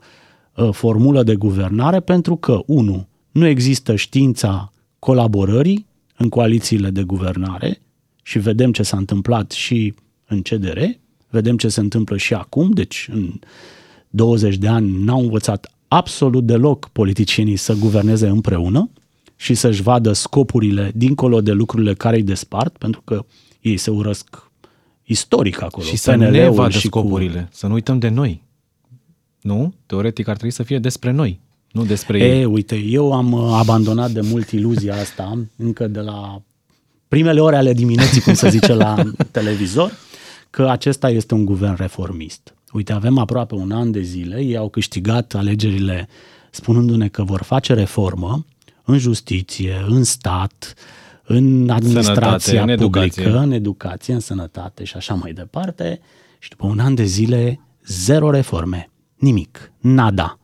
[0.55, 5.85] uh, formulă de guvernare, pentru că, unu, nu există știința colaborării
[6.17, 7.81] în coalițiile de guvernare
[8.23, 9.93] și vedem ce s-a întâmplat și
[10.27, 10.79] în CDR,
[11.29, 13.39] vedem ce se întâmplă și acum, deci în
[14.09, 18.89] 20 de ani n-au învățat absolut deloc politicienii să guverneze împreună
[19.35, 23.25] și să-și vadă scopurile dincolo de lucrurile care îi despart, pentru că
[23.69, 24.51] ei se urăsc
[25.03, 25.85] istoric acolo.
[25.85, 27.55] Și să ne vadă și scopurile, cu...
[27.55, 28.43] să nu uităm de noi.
[29.41, 29.73] Nu?
[29.85, 31.39] Teoretic ar trebui să fie despre noi,
[31.71, 32.45] nu despre e, ei.
[32.45, 36.41] uite, eu am uh, abandonat de mult iluzia asta, încă de la
[37.07, 39.91] primele ore ale dimineții, cum se zice la televizor,
[40.49, 42.53] că acesta este un guvern reformist.
[42.71, 46.07] Uite, avem aproape un an de zile, ei au câștigat alegerile
[46.51, 48.45] spunându-ne că vor face reformă
[48.83, 50.73] în justiție, în stat,
[51.25, 53.43] în administrația sănătate, în publică, educație.
[53.43, 55.99] în educație, în sănătate și așa mai departe.
[56.39, 60.39] Și după un an de zile, zero reforme, nimic, nada.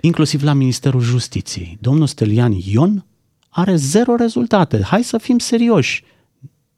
[0.00, 1.78] Inclusiv la Ministerul Justiției.
[1.80, 3.04] Domnul Stelian Ion
[3.48, 4.82] are zero rezultate.
[4.82, 6.04] Hai să fim serioși.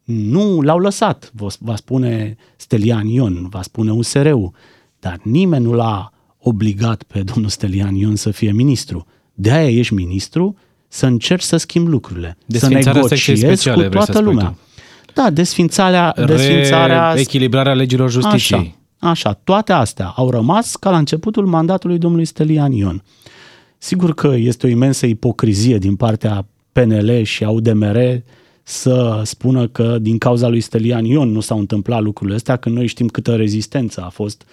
[0.05, 4.53] Nu l-au lăsat, va spune Stelian Ion, va spune USR-ul,
[4.99, 9.07] dar nimeni nu l-a obligat pe domnul Stelian Ion să fie ministru.
[9.35, 10.57] De aia ești ministru,
[10.89, 14.45] să încerci să schimbi lucrurile, să negociezi speciale, cu toată lumea.
[14.45, 15.13] Tu.
[15.15, 17.15] Da, desfințarea, desfințarea...
[17.17, 18.77] Echilibrarea legilor justiției.
[18.99, 23.03] Așa, așa, toate astea au rămas ca la începutul mandatului domnului Stelian Ion.
[23.79, 27.99] Sigur că este o imensă ipocrizie din partea PNL și a UDMR
[28.63, 32.87] să spună că din cauza lui Stelian Ion nu s-au întâmplat lucrurile astea, când noi
[32.87, 34.45] știm câtă rezistență a fost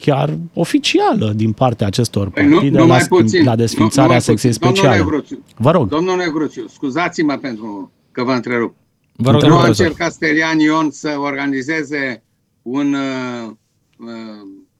[0.00, 4.52] chiar oficială din partea acestor partide păi nu, nu la, puțin, la desfințarea nu, secției
[4.52, 4.96] speciale.
[4.96, 5.88] Negruțiu, vă rog.
[5.88, 8.74] Domnul Negruțiu, scuzați-mă pentru că vă întrerup.
[9.16, 12.22] Vă rog, nu a încercat Stelian Ion să organizeze
[12.62, 13.50] un uh,
[13.96, 14.06] uh,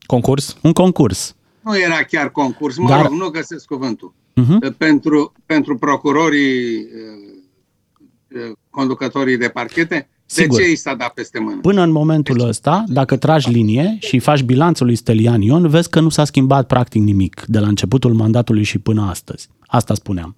[0.07, 0.57] concurs?
[0.63, 1.35] Un concurs.
[1.61, 3.03] Nu era chiar concurs, mă Dar...
[3.03, 4.15] rog, nu găsesc cuvântul.
[4.41, 4.77] Uh-huh.
[4.77, 10.57] Pentru, pentru procurorii uh, uh, conducătorii de parchete, Sigur.
[10.59, 11.61] De ce i s-a dat peste mână?
[11.61, 12.47] Până în momentul deci...
[12.47, 16.67] ăsta, dacă tragi linie și faci bilanțul lui Stelian Ion, vezi că nu s-a schimbat
[16.67, 19.49] practic nimic de la începutul mandatului și până astăzi.
[19.67, 20.37] Asta spuneam.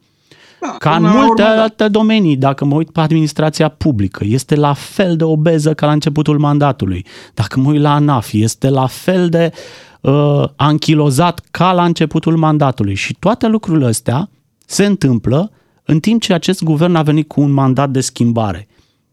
[0.61, 4.73] Da, ca în multe urmă, alte domenii, dacă mă uit pe administrația publică, este la
[4.73, 7.07] fel de obeză ca la începutul mandatului.
[7.35, 9.53] Dacă mă uit la ANAF, este la fel de
[10.01, 12.95] uh, anchilozat ca la începutul mandatului.
[12.95, 14.31] Și toate lucrurile astea
[14.67, 15.51] se întâmplă
[15.85, 18.67] în timp ce acest guvern a venit cu un mandat de schimbare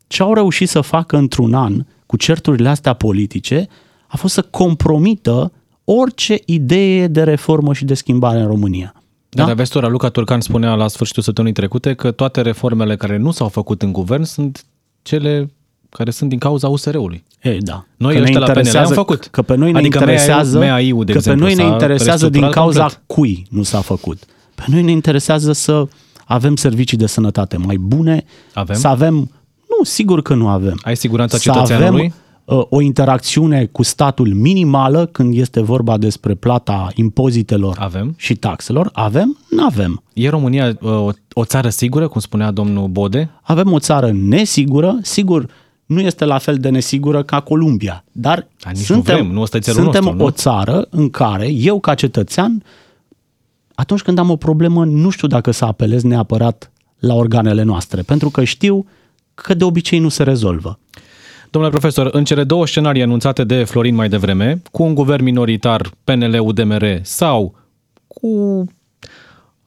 [0.10, 3.68] ce au reușit să facă într-un an cu certurile astea politice
[4.08, 5.52] a fost să compromită
[5.84, 8.94] orice idee de reformă și de schimbare în România.
[9.30, 9.46] Da?
[9.46, 13.48] Dar vezi, Luca Turcan spunea la sfârșitul săptămânii trecute că toate reformele care nu s-au
[13.48, 14.66] făcut în guvern sunt
[15.02, 15.52] cele
[15.90, 17.24] care sunt din cauza USR-ului.
[17.44, 17.86] Ei, da.
[17.98, 19.28] Noi că ăștia la PNL am făcut.
[19.28, 22.50] Că pe noi ne adică interesează, MAI-ul, de că exemplu, pe noi ne interesează din
[22.50, 23.02] cauza complet.
[23.06, 24.24] cui nu s-a făcut.
[24.56, 25.88] Pe noi ne interesează să
[26.26, 28.76] avem servicii de sănătate mai bune, avem?
[28.76, 29.32] să avem
[29.80, 30.80] nu, sigur că nu avem.
[30.82, 32.14] Ai siguranța să cetățeanului?
[32.46, 38.14] Avem, uh, o interacțiune cu statul minimală când este vorba despre plata impozitelor avem.
[38.18, 38.90] și taxelor.
[38.94, 39.38] Avem?
[39.50, 40.04] Nu avem.
[40.14, 43.30] E România uh, o, o țară sigură, cum spunea domnul Bode?
[43.42, 45.46] Avem o țară nesigură, sigur,
[45.86, 49.84] nu este la fel de nesigură ca Columbia, dar dar suntem, nu vrem, nu suntem
[49.84, 50.24] nostru, nu?
[50.24, 52.64] o țară în care eu ca cetățean,
[53.74, 58.30] atunci când am o problemă, nu știu dacă să apelez neapărat la organele noastre, pentru
[58.30, 58.86] că știu
[59.42, 60.80] că de obicei nu se rezolvă.
[61.50, 65.92] Domnule profesor, în cele două scenarii anunțate de Florin mai devreme, cu un guvern minoritar
[66.04, 67.56] PNL-UDMR sau
[68.08, 68.66] cu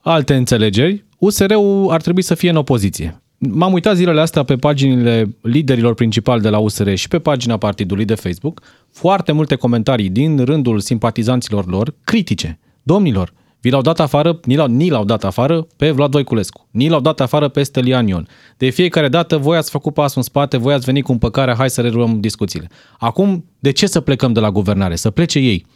[0.00, 3.22] alte înțelegeri, USR-ul ar trebui să fie în opoziție.
[3.38, 8.04] M-am uitat zilele astea pe paginile liderilor principali de la USR și pe pagina partidului
[8.04, 12.58] de Facebook, foarte multe comentarii din rândul simpatizanților lor critice.
[12.82, 16.88] Domnilor, vi l-au dat afară, ni l-au, ni l-au dat afară pe Vlad Voiculescu, ni
[16.88, 18.28] l-au dat afară pe Stelian Ion.
[18.56, 21.70] De fiecare dată voi ați făcut pasul în spate, voi ați venit cu împăcarea, hai
[21.70, 22.68] să reluăm discuțiile.
[22.98, 24.96] Acum, de ce să plecăm de la guvernare?
[24.96, 25.66] Să plece ei.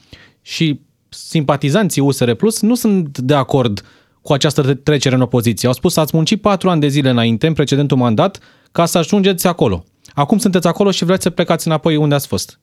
[0.42, 3.84] Și simpatizanții USR Plus nu sunt de acord
[4.22, 5.68] cu această trecere în opoziție.
[5.68, 8.38] Au spus, ați muncit patru ani de zile înainte, în precedentul mandat,
[8.72, 9.84] ca să ajungeți acolo.
[10.14, 12.60] Acum sunteți acolo și vreți să plecați înapoi unde ați fost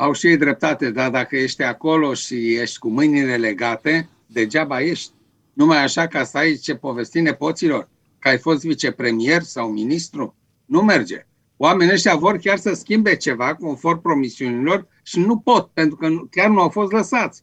[0.00, 5.12] au și ei dreptate, dar dacă ești acolo și ești cu mâinile legate, degeaba ești.
[5.52, 10.34] Numai așa ca să ai ce povesti nepoților, că ai fost vicepremier sau ministru,
[10.64, 11.26] nu merge.
[11.56, 16.48] Oamenii ăștia vor chiar să schimbe ceva conform promisiunilor și nu pot, pentru că chiar
[16.48, 17.42] nu au fost lăsați.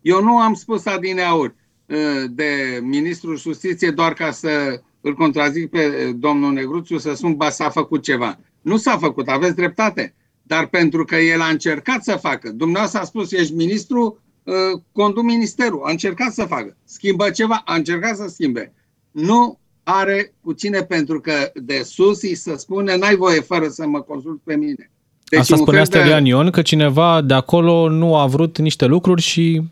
[0.00, 1.54] Eu nu am spus adineauri
[1.90, 7.50] ă, de ministrul justiție doar ca să îl contrazic pe domnul Negruțiu să spun, ba,
[7.50, 8.38] s-a făcut ceva.
[8.60, 10.14] Nu s-a făcut, aveți dreptate
[10.52, 12.50] dar pentru că el a încercat să facă.
[12.50, 15.82] Dumneavoastră a spus, ești ministru, uh, conduc ministerul.
[15.84, 16.76] A încercat să facă.
[16.84, 18.72] Schimbă ceva, a încercat să schimbe.
[19.10, 23.86] Nu are cu cine, pentru că de sus îi se spune n-ai voie fără să
[23.86, 24.90] mă consult pe mine.
[25.24, 26.28] Deci Asta spunea Stelian de...
[26.28, 29.62] Ion, că cineva de acolo nu a vrut niște lucruri și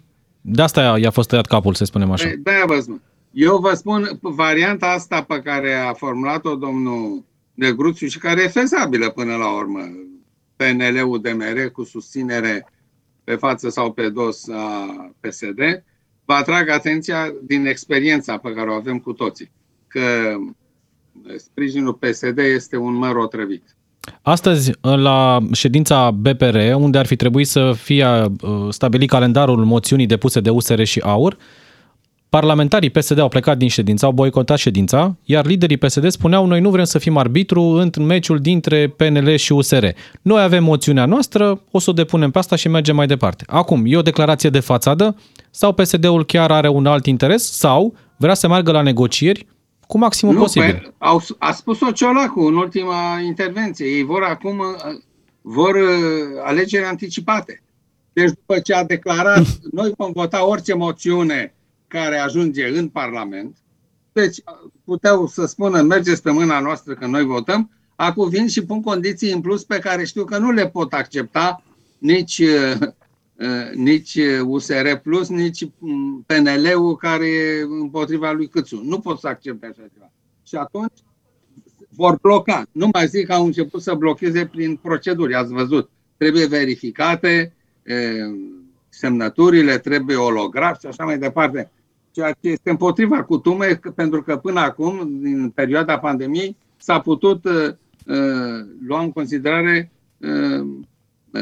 [0.41, 2.33] de asta i-a fost tăiat capul, să spunem așa.
[2.43, 3.01] De-aia vă spun.
[3.33, 9.09] Eu vă spun, varianta asta pe care a formulat-o domnul Negruțiu și care e fezabilă
[9.09, 9.81] până la urmă,
[10.61, 12.67] PNL-ul DMR cu susținere
[13.25, 14.87] pe față sau pe dos a
[15.21, 15.85] PSD,
[16.25, 19.51] vă atrag atenția din experiența pe care o avem cu toții,
[19.89, 20.01] că
[21.37, 23.77] sprijinul PSD este un măr otrăvit.
[24.23, 30.41] Astăzi, la ședința BPR, unde ar fi trebuit să fie uh, stabilit calendarul moțiunii depuse
[30.41, 31.37] de USR și AUR,
[32.31, 36.71] Parlamentarii PSD au plecat din ședință, au boicotat ședința, iar liderii PSD spuneau noi nu
[36.71, 39.87] vrem să fim arbitru în meciul dintre PNL și USR.
[40.23, 43.45] Noi avem moțiunea noastră, o să o depunem pe asta și mergem mai departe.
[43.47, 45.17] Acum, e o declarație de fațadă
[45.51, 49.47] sau PSD-ul chiar are un alt interes sau vrea să meargă la negocieri
[49.87, 50.75] cu maximul nu, posibil?
[50.75, 53.87] Pe, au, a spus-o Ciolacu în ultima intervenție.
[53.87, 54.63] Ei vor acum
[55.41, 57.63] vor uh, alegeri anticipate.
[58.13, 61.55] Deci după ce a declarat, noi vom vota orice moțiune
[61.91, 63.57] care ajunge în Parlament.
[64.13, 64.37] Deci
[64.85, 67.71] puteau să spună mergeți pe mâna noastră că noi votăm.
[67.97, 71.63] Acum vin și pun condiții în plus pe care știu că nu le pot accepta
[71.99, 72.77] nici, uh,
[73.35, 78.83] uh, nici USR Plus, nici mm, PNL-ul care e împotriva lui Câțu.
[78.85, 80.11] Nu pot să accepte așa ceva.
[80.43, 80.99] Și atunci
[81.89, 82.63] vor bloca.
[82.73, 85.35] Nu mai zic că au început să blocheze prin proceduri.
[85.35, 85.91] Ați văzut.
[86.17, 87.55] Trebuie verificate
[87.87, 91.71] uh, semnăturile, trebuie holograf și așa mai departe
[92.13, 97.69] ceea ce este împotriva cutume, pentru că până acum, în perioada pandemiei, s-a putut uh,
[98.07, 100.67] uh, lua în considerare uh,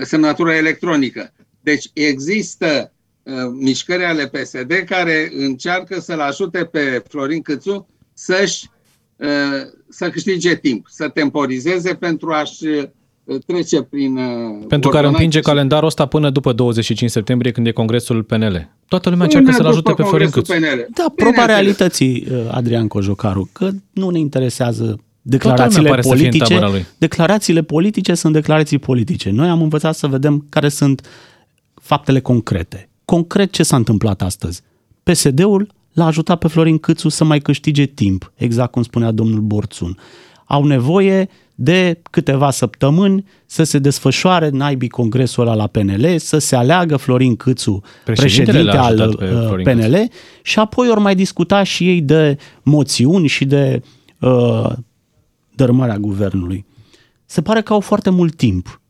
[0.03, 1.33] semnătura electronică.
[1.61, 8.71] Deci există uh, mișcări ale PSD care încearcă să-l ajute pe Florin Câțu să-și
[9.17, 9.27] uh,
[9.89, 12.91] să câștige timp, să temporizeze pentru a-și
[13.47, 14.17] trece prin...
[14.17, 18.69] Uh, Pentru care împinge calendarul ăsta până după 25 septembrie, când e congresul PNL.
[18.89, 20.53] Toată lumea încearcă să-l ajute pe Florin Câțu.
[20.95, 26.85] Da, proba realității, uh, Adrian Cojocaru, că nu ne interesează declarațiile politice.
[26.99, 29.31] Declarațiile politice sunt declarații politice.
[29.31, 31.07] Noi am învățat să vedem care sunt
[31.75, 32.89] faptele concrete.
[33.05, 34.63] Concret ce s-a întâmplat astăzi?
[35.03, 39.99] PSD-ul l-a ajutat pe Florin Câțu să mai câștige timp, exact cum spunea domnul Borțun.
[40.45, 41.29] Au nevoie
[41.61, 47.37] de câteva săptămâni să se desfășoare naibii congresul ăla la PNL, să se aleagă Florin
[47.37, 50.13] Câțu președinte al uh, PNL Câțu.
[50.43, 53.83] și apoi ori mai discuta și ei de moțiuni și de
[54.21, 54.73] uh,
[55.55, 56.67] dărmarea guvernului.
[57.27, 58.81] Se pare că au foarte mult timp.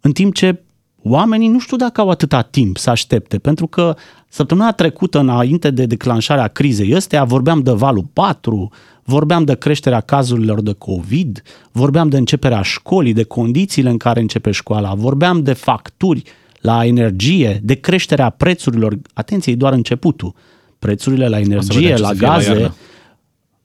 [0.00, 0.62] În timp ce
[1.08, 3.96] oamenii nu știu dacă au atâta timp să aștepte, pentru că
[4.28, 8.72] săptămâna trecută, înainte de declanșarea crizei ăstea, vorbeam de valul 4,
[9.04, 11.42] vorbeam de creșterea cazurilor de COVID,
[11.72, 16.22] vorbeam de începerea școlii, de condițiile în care începe școala, vorbeam de facturi
[16.60, 18.98] la energie, de creșterea prețurilor.
[19.14, 20.34] Atenție, e doar începutul.
[20.78, 22.72] Prețurile la energie, la gaze, la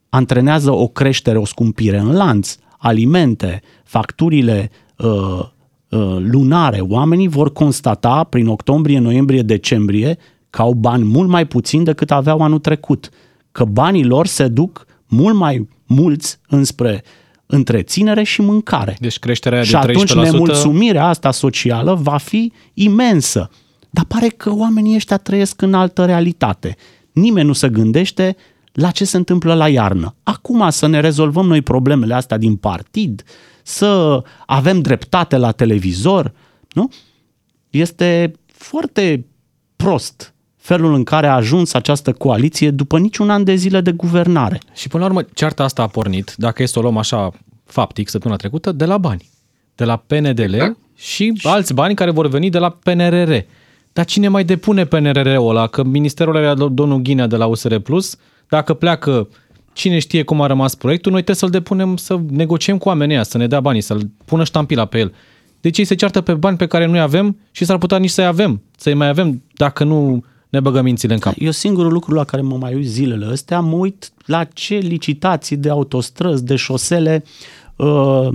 [0.10, 2.56] antrenează o creștere, o scumpire în lanț.
[2.78, 5.46] Alimente, facturile uh, uh,
[6.20, 6.80] lunare.
[6.80, 10.18] Oamenii vor constata prin octombrie, noiembrie, decembrie
[10.50, 13.10] că au bani mult mai puțin decât aveau anul trecut.
[13.52, 17.04] Că banii lor se duc mult mai mulți înspre
[17.46, 18.98] întreținere și mâncare.
[19.00, 19.82] Deci creșterea și de 13%...
[19.82, 23.50] atunci nemulțumirea asta socială va fi imensă.
[23.90, 26.76] Dar pare că oamenii ăștia trăiesc în altă realitate.
[27.12, 28.36] Nimeni nu se gândește
[28.72, 30.16] la ce se întâmplă la iarnă.
[30.24, 33.24] Acum să ne rezolvăm noi problemele astea din partid,
[33.64, 36.32] să avem dreptate la televizor,
[36.72, 36.92] nu?
[37.70, 39.26] Este foarte
[39.76, 44.60] prost felul în care a ajuns această coaliție după niciun an de zile de guvernare.
[44.74, 47.32] Și până la urmă, cearta asta a pornit, dacă e să o luăm așa
[47.66, 49.30] faptic săptămâna trecută, de la bani.
[49.76, 50.74] De la PNDL da?
[50.96, 53.34] și alți bani care vor veni de la PNRR.
[53.94, 55.68] Dar cine mai depune PNRR-ul ăla?
[55.68, 59.28] Că ministerul are domnul Ghinea de la USR Plus, dacă pleacă
[59.74, 63.38] cine știe cum a rămas proiectul, noi trebuie să-l depunem, să negociem cu oamenii să
[63.38, 65.14] ne dea banii, să-l pună ștampila pe el.
[65.62, 68.26] Deci ei se ceartă pe bani pe care noi avem și s-ar putea nici să-i
[68.26, 71.34] avem, să-i mai avem dacă nu ne băgăm mințile în cap.
[71.38, 75.58] Eu singurul lucru la care mă mai uit zilele astea, mă uit la ce licitații
[75.58, 77.24] de autostrăzi, de șosele,
[77.76, 78.28] uh,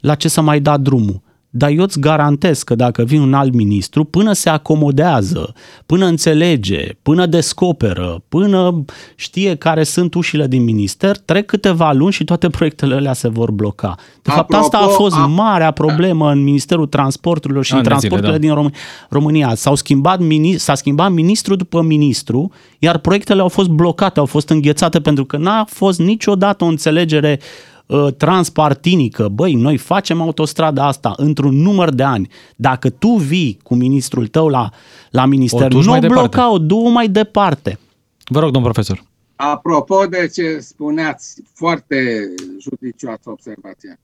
[0.00, 1.20] la ce să mai da drumul.
[1.50, 5.52] Dar eu îți garantez că dacă vine un alt ministru, până se acomodează,
[5.86, 8.84] până înțelege, până descoperă, până
[9.14, 13.50] știe care sunt ușile din minister, trec câteva luni și toate proiectele alea se vor
[13.50, 13.94] bloca.
[14.22, 15.26] De fapt, asta a fost a...
[15.26, 18.38] marea problemă în Ministerul Transporturilor și în transporturile da.
[18.38, 18.74] din Rom-
[19.08, 19.54] România.
[19.54, 20.20] S-au schimbat,
[20.56, 25.36] s-a schimbat ministru după ministru, iar proiectele au fost blocate, au fost înghețate pentru că
[25.36, 27.69] n-a fost niciodată o înțelegere Uh,
[28.16, 32.28] transpartinică, băi, noi facem autostrada asta într-un număr de ani.
[32.56, 34.70] Dacă tu vii cu ministrul tău la,
[35.10, 37.78] la minister, nu bloca-o, du mai departe.
[38.24, 39.04] Vă rog, domn profesor.
[39.36, 42.28] Apropo de ce spuneați, foarte
[42.58, 44.00] judicioasă observație,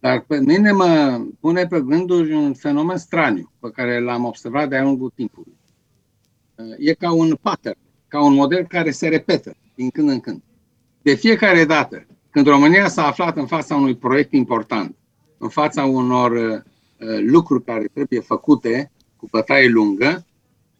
[0.00, 4.82] dar pe mine mă pune pe gânduri un fenomen straniu pe care l-am observat de-a
[4.82, 5.56] lungul timpului.
[6.78, 7.78] E ca un pattern,
[8.08, 10.42] ca un model care se repetă din când în când.
[11.02, 14.96] De fiecare dată când România s-a aflat în fața unui proiect important,
[15.38, 16.60] în fața unor uh,
[17.20, 20.26] lucruri care trebuie făcute cu bătaie lungă,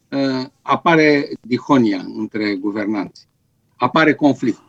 [0.09, 3.29] uh, apare dihonia între guvernanți.
[3.77, 4.63] Apare conflict.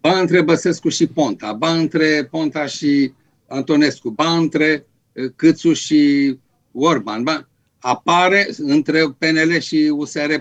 [0.00, 3.12] Ba între Băsescu și Ponta, ba între Ponta și
[3.48, 6.38] Antonescu, ba între uh, Câțu și
[6.72, 10.34] Orban, ba, apare între PNL și USR+.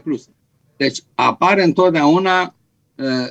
[0.78, 2.56] Deci apare întotdeauna
[2.96, 3.28] uh,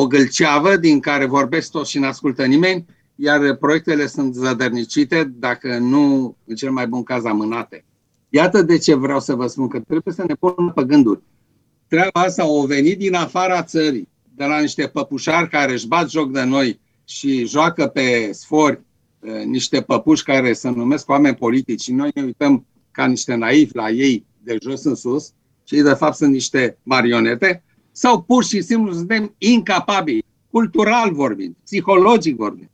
[0.00, 2.84] o gâlceavă din care vorbesc toți și n-ascultă nimeni,
[3.14, 7.84] iar proiectele sunt zădărnicite, dacă nu, în cel mai bun caz, amânate.
[8.28, 11.22] Iată de ce vreau să vă spun că trebuie să ne punem pe gânduri.
[11.88, 16.32] Treaba asta o venit din afara țării, de la niște păpușari care își bat joc
[16.32, 18.80] de noi și joacă pe sfori
[19.20, 23.74] eh, niște păpuși care se numesc oameni politici și noi ne uităm ca niște naivi
[23.74, 25.32] la ei de jos în sus
[25.64, 27.62] și de fapt sunt niște marionete,
[27.98, 32.70] sau pur și simplu suntem incapabili, cultural vorbind, psihologic vorbind.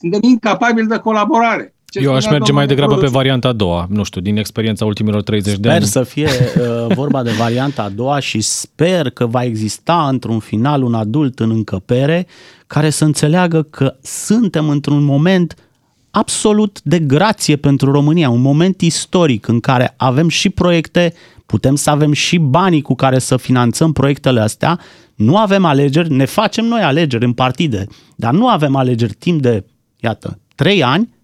[0.00, 1.74] Suntem incapabili de colaborare.
[1.84, 5.22] Ce Eu aș merge mai degrabă pe varianta a doua, nu știu, din experiența ultimilor
[5.22, 5.84] 30 sper de ani.
[5.84, 10.38] Sper să fie uh, vorba de varianta a doua și sper că va exista într-un
[10.38, 12.26] final un adult în încăpere
[12.66, 15.67] care să înțeleagă că suntem într-un moment
[16.10, 21.14] absolut de grație pentru România, un moment istoric în care avem și proiecte
[21.46, 24.80] putem să avem și banii cu care să finanțăm proiectele astea,
[25.14, 27.86] nu avem alegeri, ne facem noi alegeri în partide,
[28.16, 29.64] dar nu avem alegeri timp de,
[30.00, 31.16] iată, trei ani,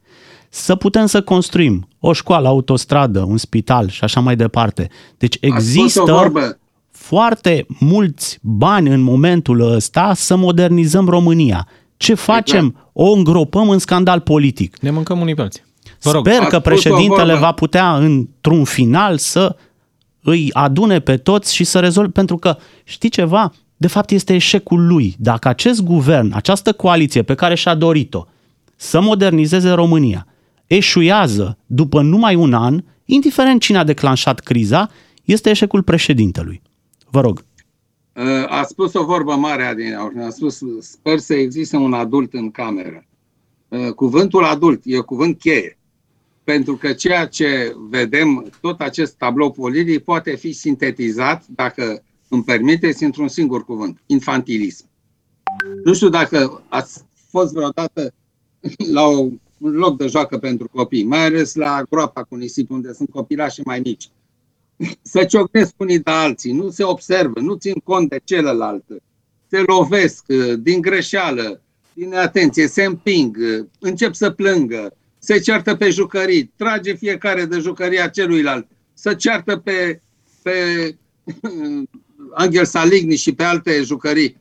[0.49, 4.89] să putem să construim o școală, autostradă, un spital și așa mai departe.
[5.19, 6.33] Deci există
[6.91, 11.69] foarte mulți bani în momentul ăsta să modernizăm România.
[11.97, 12.65] Ce facem?
[12.67, 12.89] Exact.
[12.93, 14.79] O îngropăm în scandal politic.
[14.81, 15.63] Ne mâncăm unii pe alții.
[16.01, 16.29] Vă rog.
[16.29, 19.57] Sper că președintele va putea într-un final să
[20.23, 23.53] îi adune pe toți și să rezolve, pentru că știi ceva?
[23.77, 25.15] De fapt este eșecul lui.
[25.19, 28.27] Dacă acest guvern, această coaliție pe care și-a dorit-o
[28.77, 30.27] să modernizeze România,
[30.67, 34.91] eșuiază după numai un an, indiferent cine a declanșat criza,
[35.25, 36.63] este eșecul președintelui.
[37.11, 37.45] Vă rog.
[38.49, 43.05] A spus o vorbă mare, Adina, a spus, sper să existe un adult în cameră.
[43.95, 45.79] Cuvântul adult e cuvânt cheie
[46.45, 53.05] pentru că ceea ce vedem, tot acest tablou politic poate fi sintetizat, dacă îmi permiteți,
[53.05, 54.85] într-un singur cuvânt, infantilism.
[55.85, 58.15] Nu știu dacă ați fost vreodată
[58.93, 63.11] la un loc de joacă pentru copii, mai ales la groapa cu nisip, unde sunt
[63.11, 64.09] copilași mai mici.
[65.03, 68.85] Se ciocnesc unii de alții, nu se observă, nu țin cont de celălalt,
[69.51, 70.25] se lovesc
[70.59, 71.61] din greșeală,
[71.93, 73.37] din atenție, se împing,
[73.79, 80.01] încep să plângă, se ceartă pe jucării, trage fiecare de jucăria celuilalt, să ceartă pe,
[80.43, 80.53] pe
[82.35, 84.37] Angel Saligni și pe alte jucării.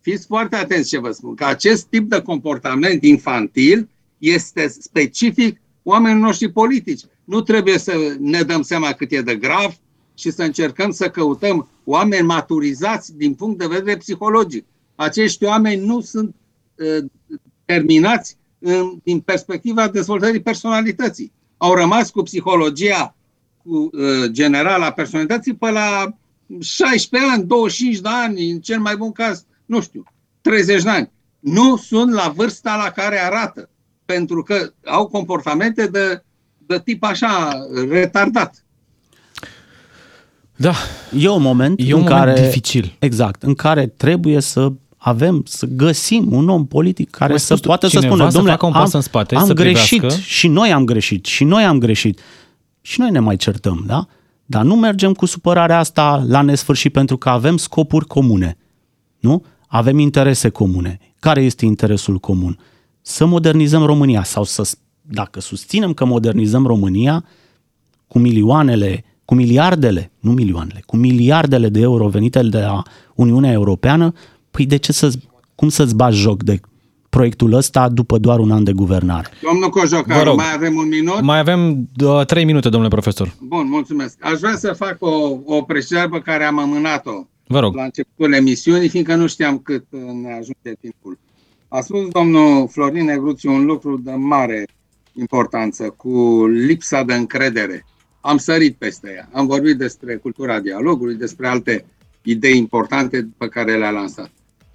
[0.00, 6.24] Fiți foarte atenți ce vă spun, că acest tip de comportament infantil este specific oamenilor
[6.24, 7.02] noștri politici.
[7.28, 9.74] Nu trebuie să ne dăm seama cât e de grav
[10.14, 14.66] și să încercăm să căutăm oameni maturizați din punct de vedere psihologic.
[14.94, 16.34] Acești oameni nu sunt
[16.74, 17.04] uh,
[17.64, 21.32] terminați în, din perspectiva dezvoltării personalității.
[21.56, 23.16] Au rămas cu psihologia
[23.62, 26.16] cu, uh, generală a personalității pe la
[26.60, 30.02] 16 ani, 25 de ani, în cel mai bun caz, nu știu,
[30.40, 31.10] 30 de ani.
[31.40, 33.70] Nu sunt la vârsta la care arată,
[34.04, 36.22] pentru că au comportamente de,
[36.68, 37.50] de tip așa,
[37.90, 38.64] retardat.
[40.56, 40.72] Da.
[41.18, 42.96] E un moment e un în moment care, dificil.
[42.98, 47.86] Exact, în care trebuie să avem să găsim un om politic care Mai să poată
[47.86, 50.20] să spună, domnule, am, pas în spate, am să greșit privească.
[50.20, 52.20] și noi am greșit și noi am greșit
[52.80, 54.06] și noi ne mai certăm, da?
[54.44, 58.56] Dar nu mergem cu supărarea asta la nesfârșit pentru că avem scopuri comune,
[59.18, 59.44] nu?
[59.66, 60.98] Avem interese comune.
[61.18, 62.58] Care este interesul comun?
[63.00, 64.70] Să modernizăm România sau să
[65.10, 67.24] dacă susținem că modernizăm România
[68.06, 72.82] cu milioanele, cu miliardele, nu milioanele, cu miliardele de euro venite de la
[73.14, 74.12] Uniunea Europeană,
[74.50, 75.12] păi de ce să,
[75.54, 76.60] cum să-ți bagi joc de
[77.08, 79.28] proiectul ăsta după doar un an de guvernare?
[79.42, 81.20] Domnul Cojocaru, mai avem un minut?
[81.20, 83.34] Mai avem uh, trei minute, domnule profesor.
[83.40, 84.16] Bun, mulțumesc.
[84.20, 87.74] Aș vrea să fac o, o precizare pe care am amânat-o Vă rog.
[87.74, 89.84] la începutul emisiunii, fiindcă nu știam cât
[90.22, 91.18] ne ajunge timpul.
[91.68, 94.66] A spus domnul Florin Negruțiu un lucru de mare
[95.18, 97.84] importanță, cu lipsa de încredere.
[98.20, 99.28] Am sărit peste ea.
[99.32, 101.84] Am vorbit despre cultura dialogului, despre alte
[102.22, 104.30] idei importante pe care le-a lansat.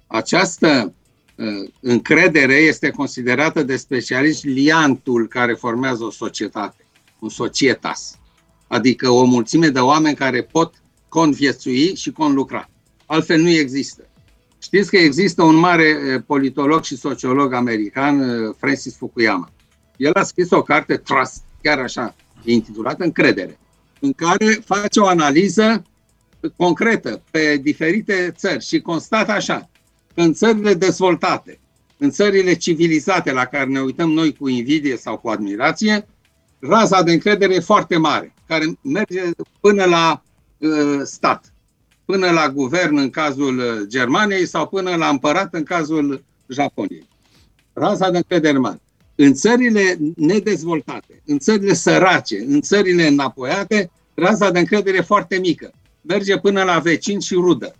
[0.06, 0.94] Această
[1.36, 6.86] uh, încredere este considerată de specialiști liantul care formează o societate,
[7.18, 8.18] un societas,
[8.66, 10.74] adică o mulțime de oameni care pot
[11.08, 12.70] conviețui și conlucra.
[13.06, 14.08] Altfel nu există.
[14.62, 19.48] Știți că există un mare uh, politolog și sociolog american, uh, Francis Fukuyama.
[19.96, 22.14] El a scris o carte, Trust, chiar așa,
[22.44, 23.58] e intitulată Încredere,
[24.00, 25.82] în care face o analiză
[26.56, 29.68] concretă pe diferite țări și constată așa,
[30.14, 31.58] că în țările dezvoltate,
[31.98, 36.06] în țările civilizate la care ne uităm noi cu invidie sau cu admirație,
[36.58, 39.22] raza de încredere e foarte mare, care merge
[39.60, 40.22] până la
[40.58, 41.52] uh, stat,
[42.04, 47.08] până la guvern în cazul uh, Germaniei sau până la împărat în cazul Japoniei.
[47.72, 48.80] Raza de încredere mare.
[49.14, 55.72] În țările nedezvoltate, în țările sărace, în țările înapoiate, raza de încredere e foarte mică.
[56.00, 57.76] Merge până la vecin și rudă.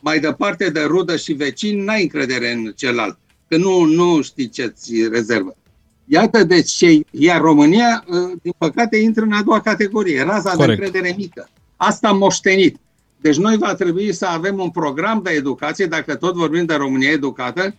[0.00, 5.08] Mai departe de rudă și vecin, n-ai încredere în celălalt, că nu, nu știi ce-ți
[5.08, 5.56] rezervă.
[6.04, 10.78] Iată de ce, iar România, ă, din păcate, intră în a doua categorie, raza Corect.
[10.78, 11.48] de încredere mică.
[11.76, 12.76] Asta am moștenit.
[13.20, 17.10] Deci noi va trebui să avem un program de educație, dacă tot vorbim de România
[17.10, 17.74] educată,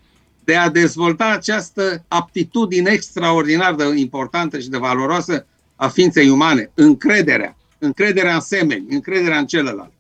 [0.50, 5.46] de a dezvolta această aptitudine extraordinar de importantă și de valoroasă
[5.76, 9.92] a ființei umane, încrederea, încrederea în semeni, încrederea în celălalt.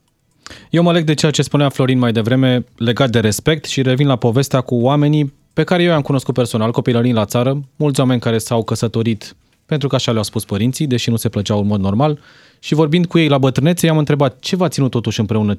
[0.70, 4.08] Eu mă leg de ceea ce spunea Florin mai devreme legat de respect și revin
[4.08, 8.20] la povestea cu oamenii pe care eu i-am cunoscut personal, copilărind la țară, mulți oameni
[8.20, 9.36] care s-au căsătorit
[9.66, 12.20] pentru că așa le-au spus părinții, deși nu se plăceau în mod normal,
[12.60, 15.58] și vorbind cu ei la bătrânețe, i-am întrebat ce v-a ținut totuși împreună 50-60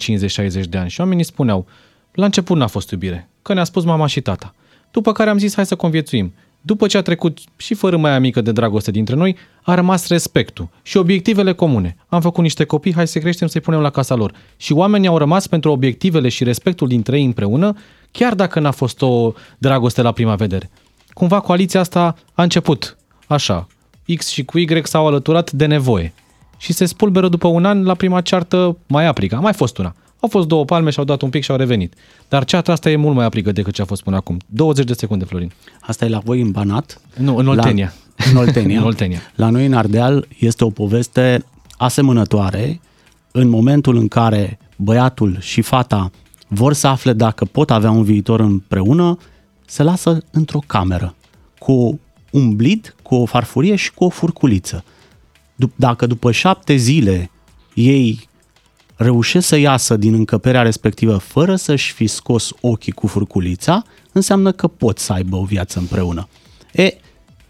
[0.68, 0.90] de ani?
[0.90, 1.66] Și oamenii spuneau,
[2.12, 4.54] la început n-a fost iubire, că ne-a spus mama și tata.
[4.90, 6.34] După care am zis, hai să conviețuim.
[6.60, 10.68] După ce a trecut și fără mai mică de dragoste dintre noi, a rămas respectul
[10.82, 11.96] și obiectivele comune.
[12.08, 14.32] Am făcut niște copii, hai să creștem, să-i punem la casa lor.
[14.56, 17.76] Și oamenii au rămas pentru obiectivele și respectul dintre ei împreună,
[18.10, 20.70] chiar dacă n-a fost o dragoste la prima vedere.
[21.12, 23.66] Cumva coaliția asta a început așa.
[24.16, 26.12] X și cu Y s-au alăturat de nevoie.
[26.56, 29.36] Și se spulberă după un an la prima ceartă mai aprică.
[29.36, 29.94] A mai fost una.
[30.20, 31.94] Au fost două palme și au dat un pic și au revenit.
[32.28, 34.36] Dar ceata asta e mult mai aprigă decât ce a fost până acum.
[34.46, 35.52] 20 de secunde, Florin.
[35.80, 37.00] Asta e la voi în Banat?
[37.16, 37.92] Nu, în Oltenia.
[38.16, 38.78] La, în Oltenia.
[38.80, 39.20] în Oltenia.
[39.34, 41.44] La noi în Ardeal este o poveste
[41.76, 42.80] asemănătoare
[43.32, 46.10] în momentul în care băiatul și fata
[46.48, 49.18] vor să afle dacă pot avea un viitor împreună,
[49.66, 51.14] se lasă într-o cameră
[51.58, 52.00] cu
[52.30, 54.84] un blid, cu o farfurie și cu o furculiță.
[55.76, 57.30] Dacă după șapte zile
[57.74, 58.28] ei
[59.02, 63.82] reușesc să iasă din încăperea respectivă fără să-și fi scos ochii cu furculița,
[64.12, 66.28] înseamnă că pot să aibă o viață împreună.
[66.72, 66.94] E,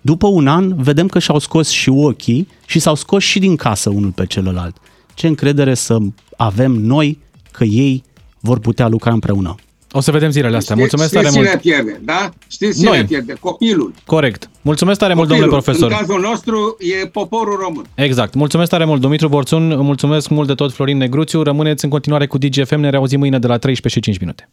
[0.00, 3.90] după un an, vedem că și-au scos și ochii și s-au scos și din casă
[3.90, 4.76] unul pe celălalt.
[5.14, 5.98] Ce încredere să
[6.36, 7.18] avem noi
[7.50, 8.02] că ei
[8.40, 9.54] vor putea lucra împreună.
[9.92, 10.76] O să vedem zilele astea.
[10.76, 11.60] Mulțumesc știți tare cine mult.
[11.60, 12.30] pierde, da?
[12.48, 13.04] Știți cine Noi.
[13.04, 13.32] pierde?
[13.40, 13.94] Copilul.
[14.06, 14.50] Corect.
[14.62, 15.50] Mulțumesc tare mult, Copilul.
[15.50, 15.90] domnule profesor.
[16.00, 17.84] În cazul nostru e poporul român.
[17.94, 18.34] Exact.
[18.34, 19.76] Mulțumesc tare mult, Dumitru Borțun.
[19.80, 21.42] Mulțumesc mult de tot, Florin Negruțiu.
[21.42, 22.80] Rămâneți în continuare cu DGFM.
[22.80, 24.48] Ne reauzim mâine de la 13 și 5 minute.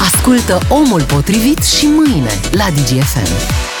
[0.00, 3.77] Ascultă Omul Potrivit și mâine la DGFM.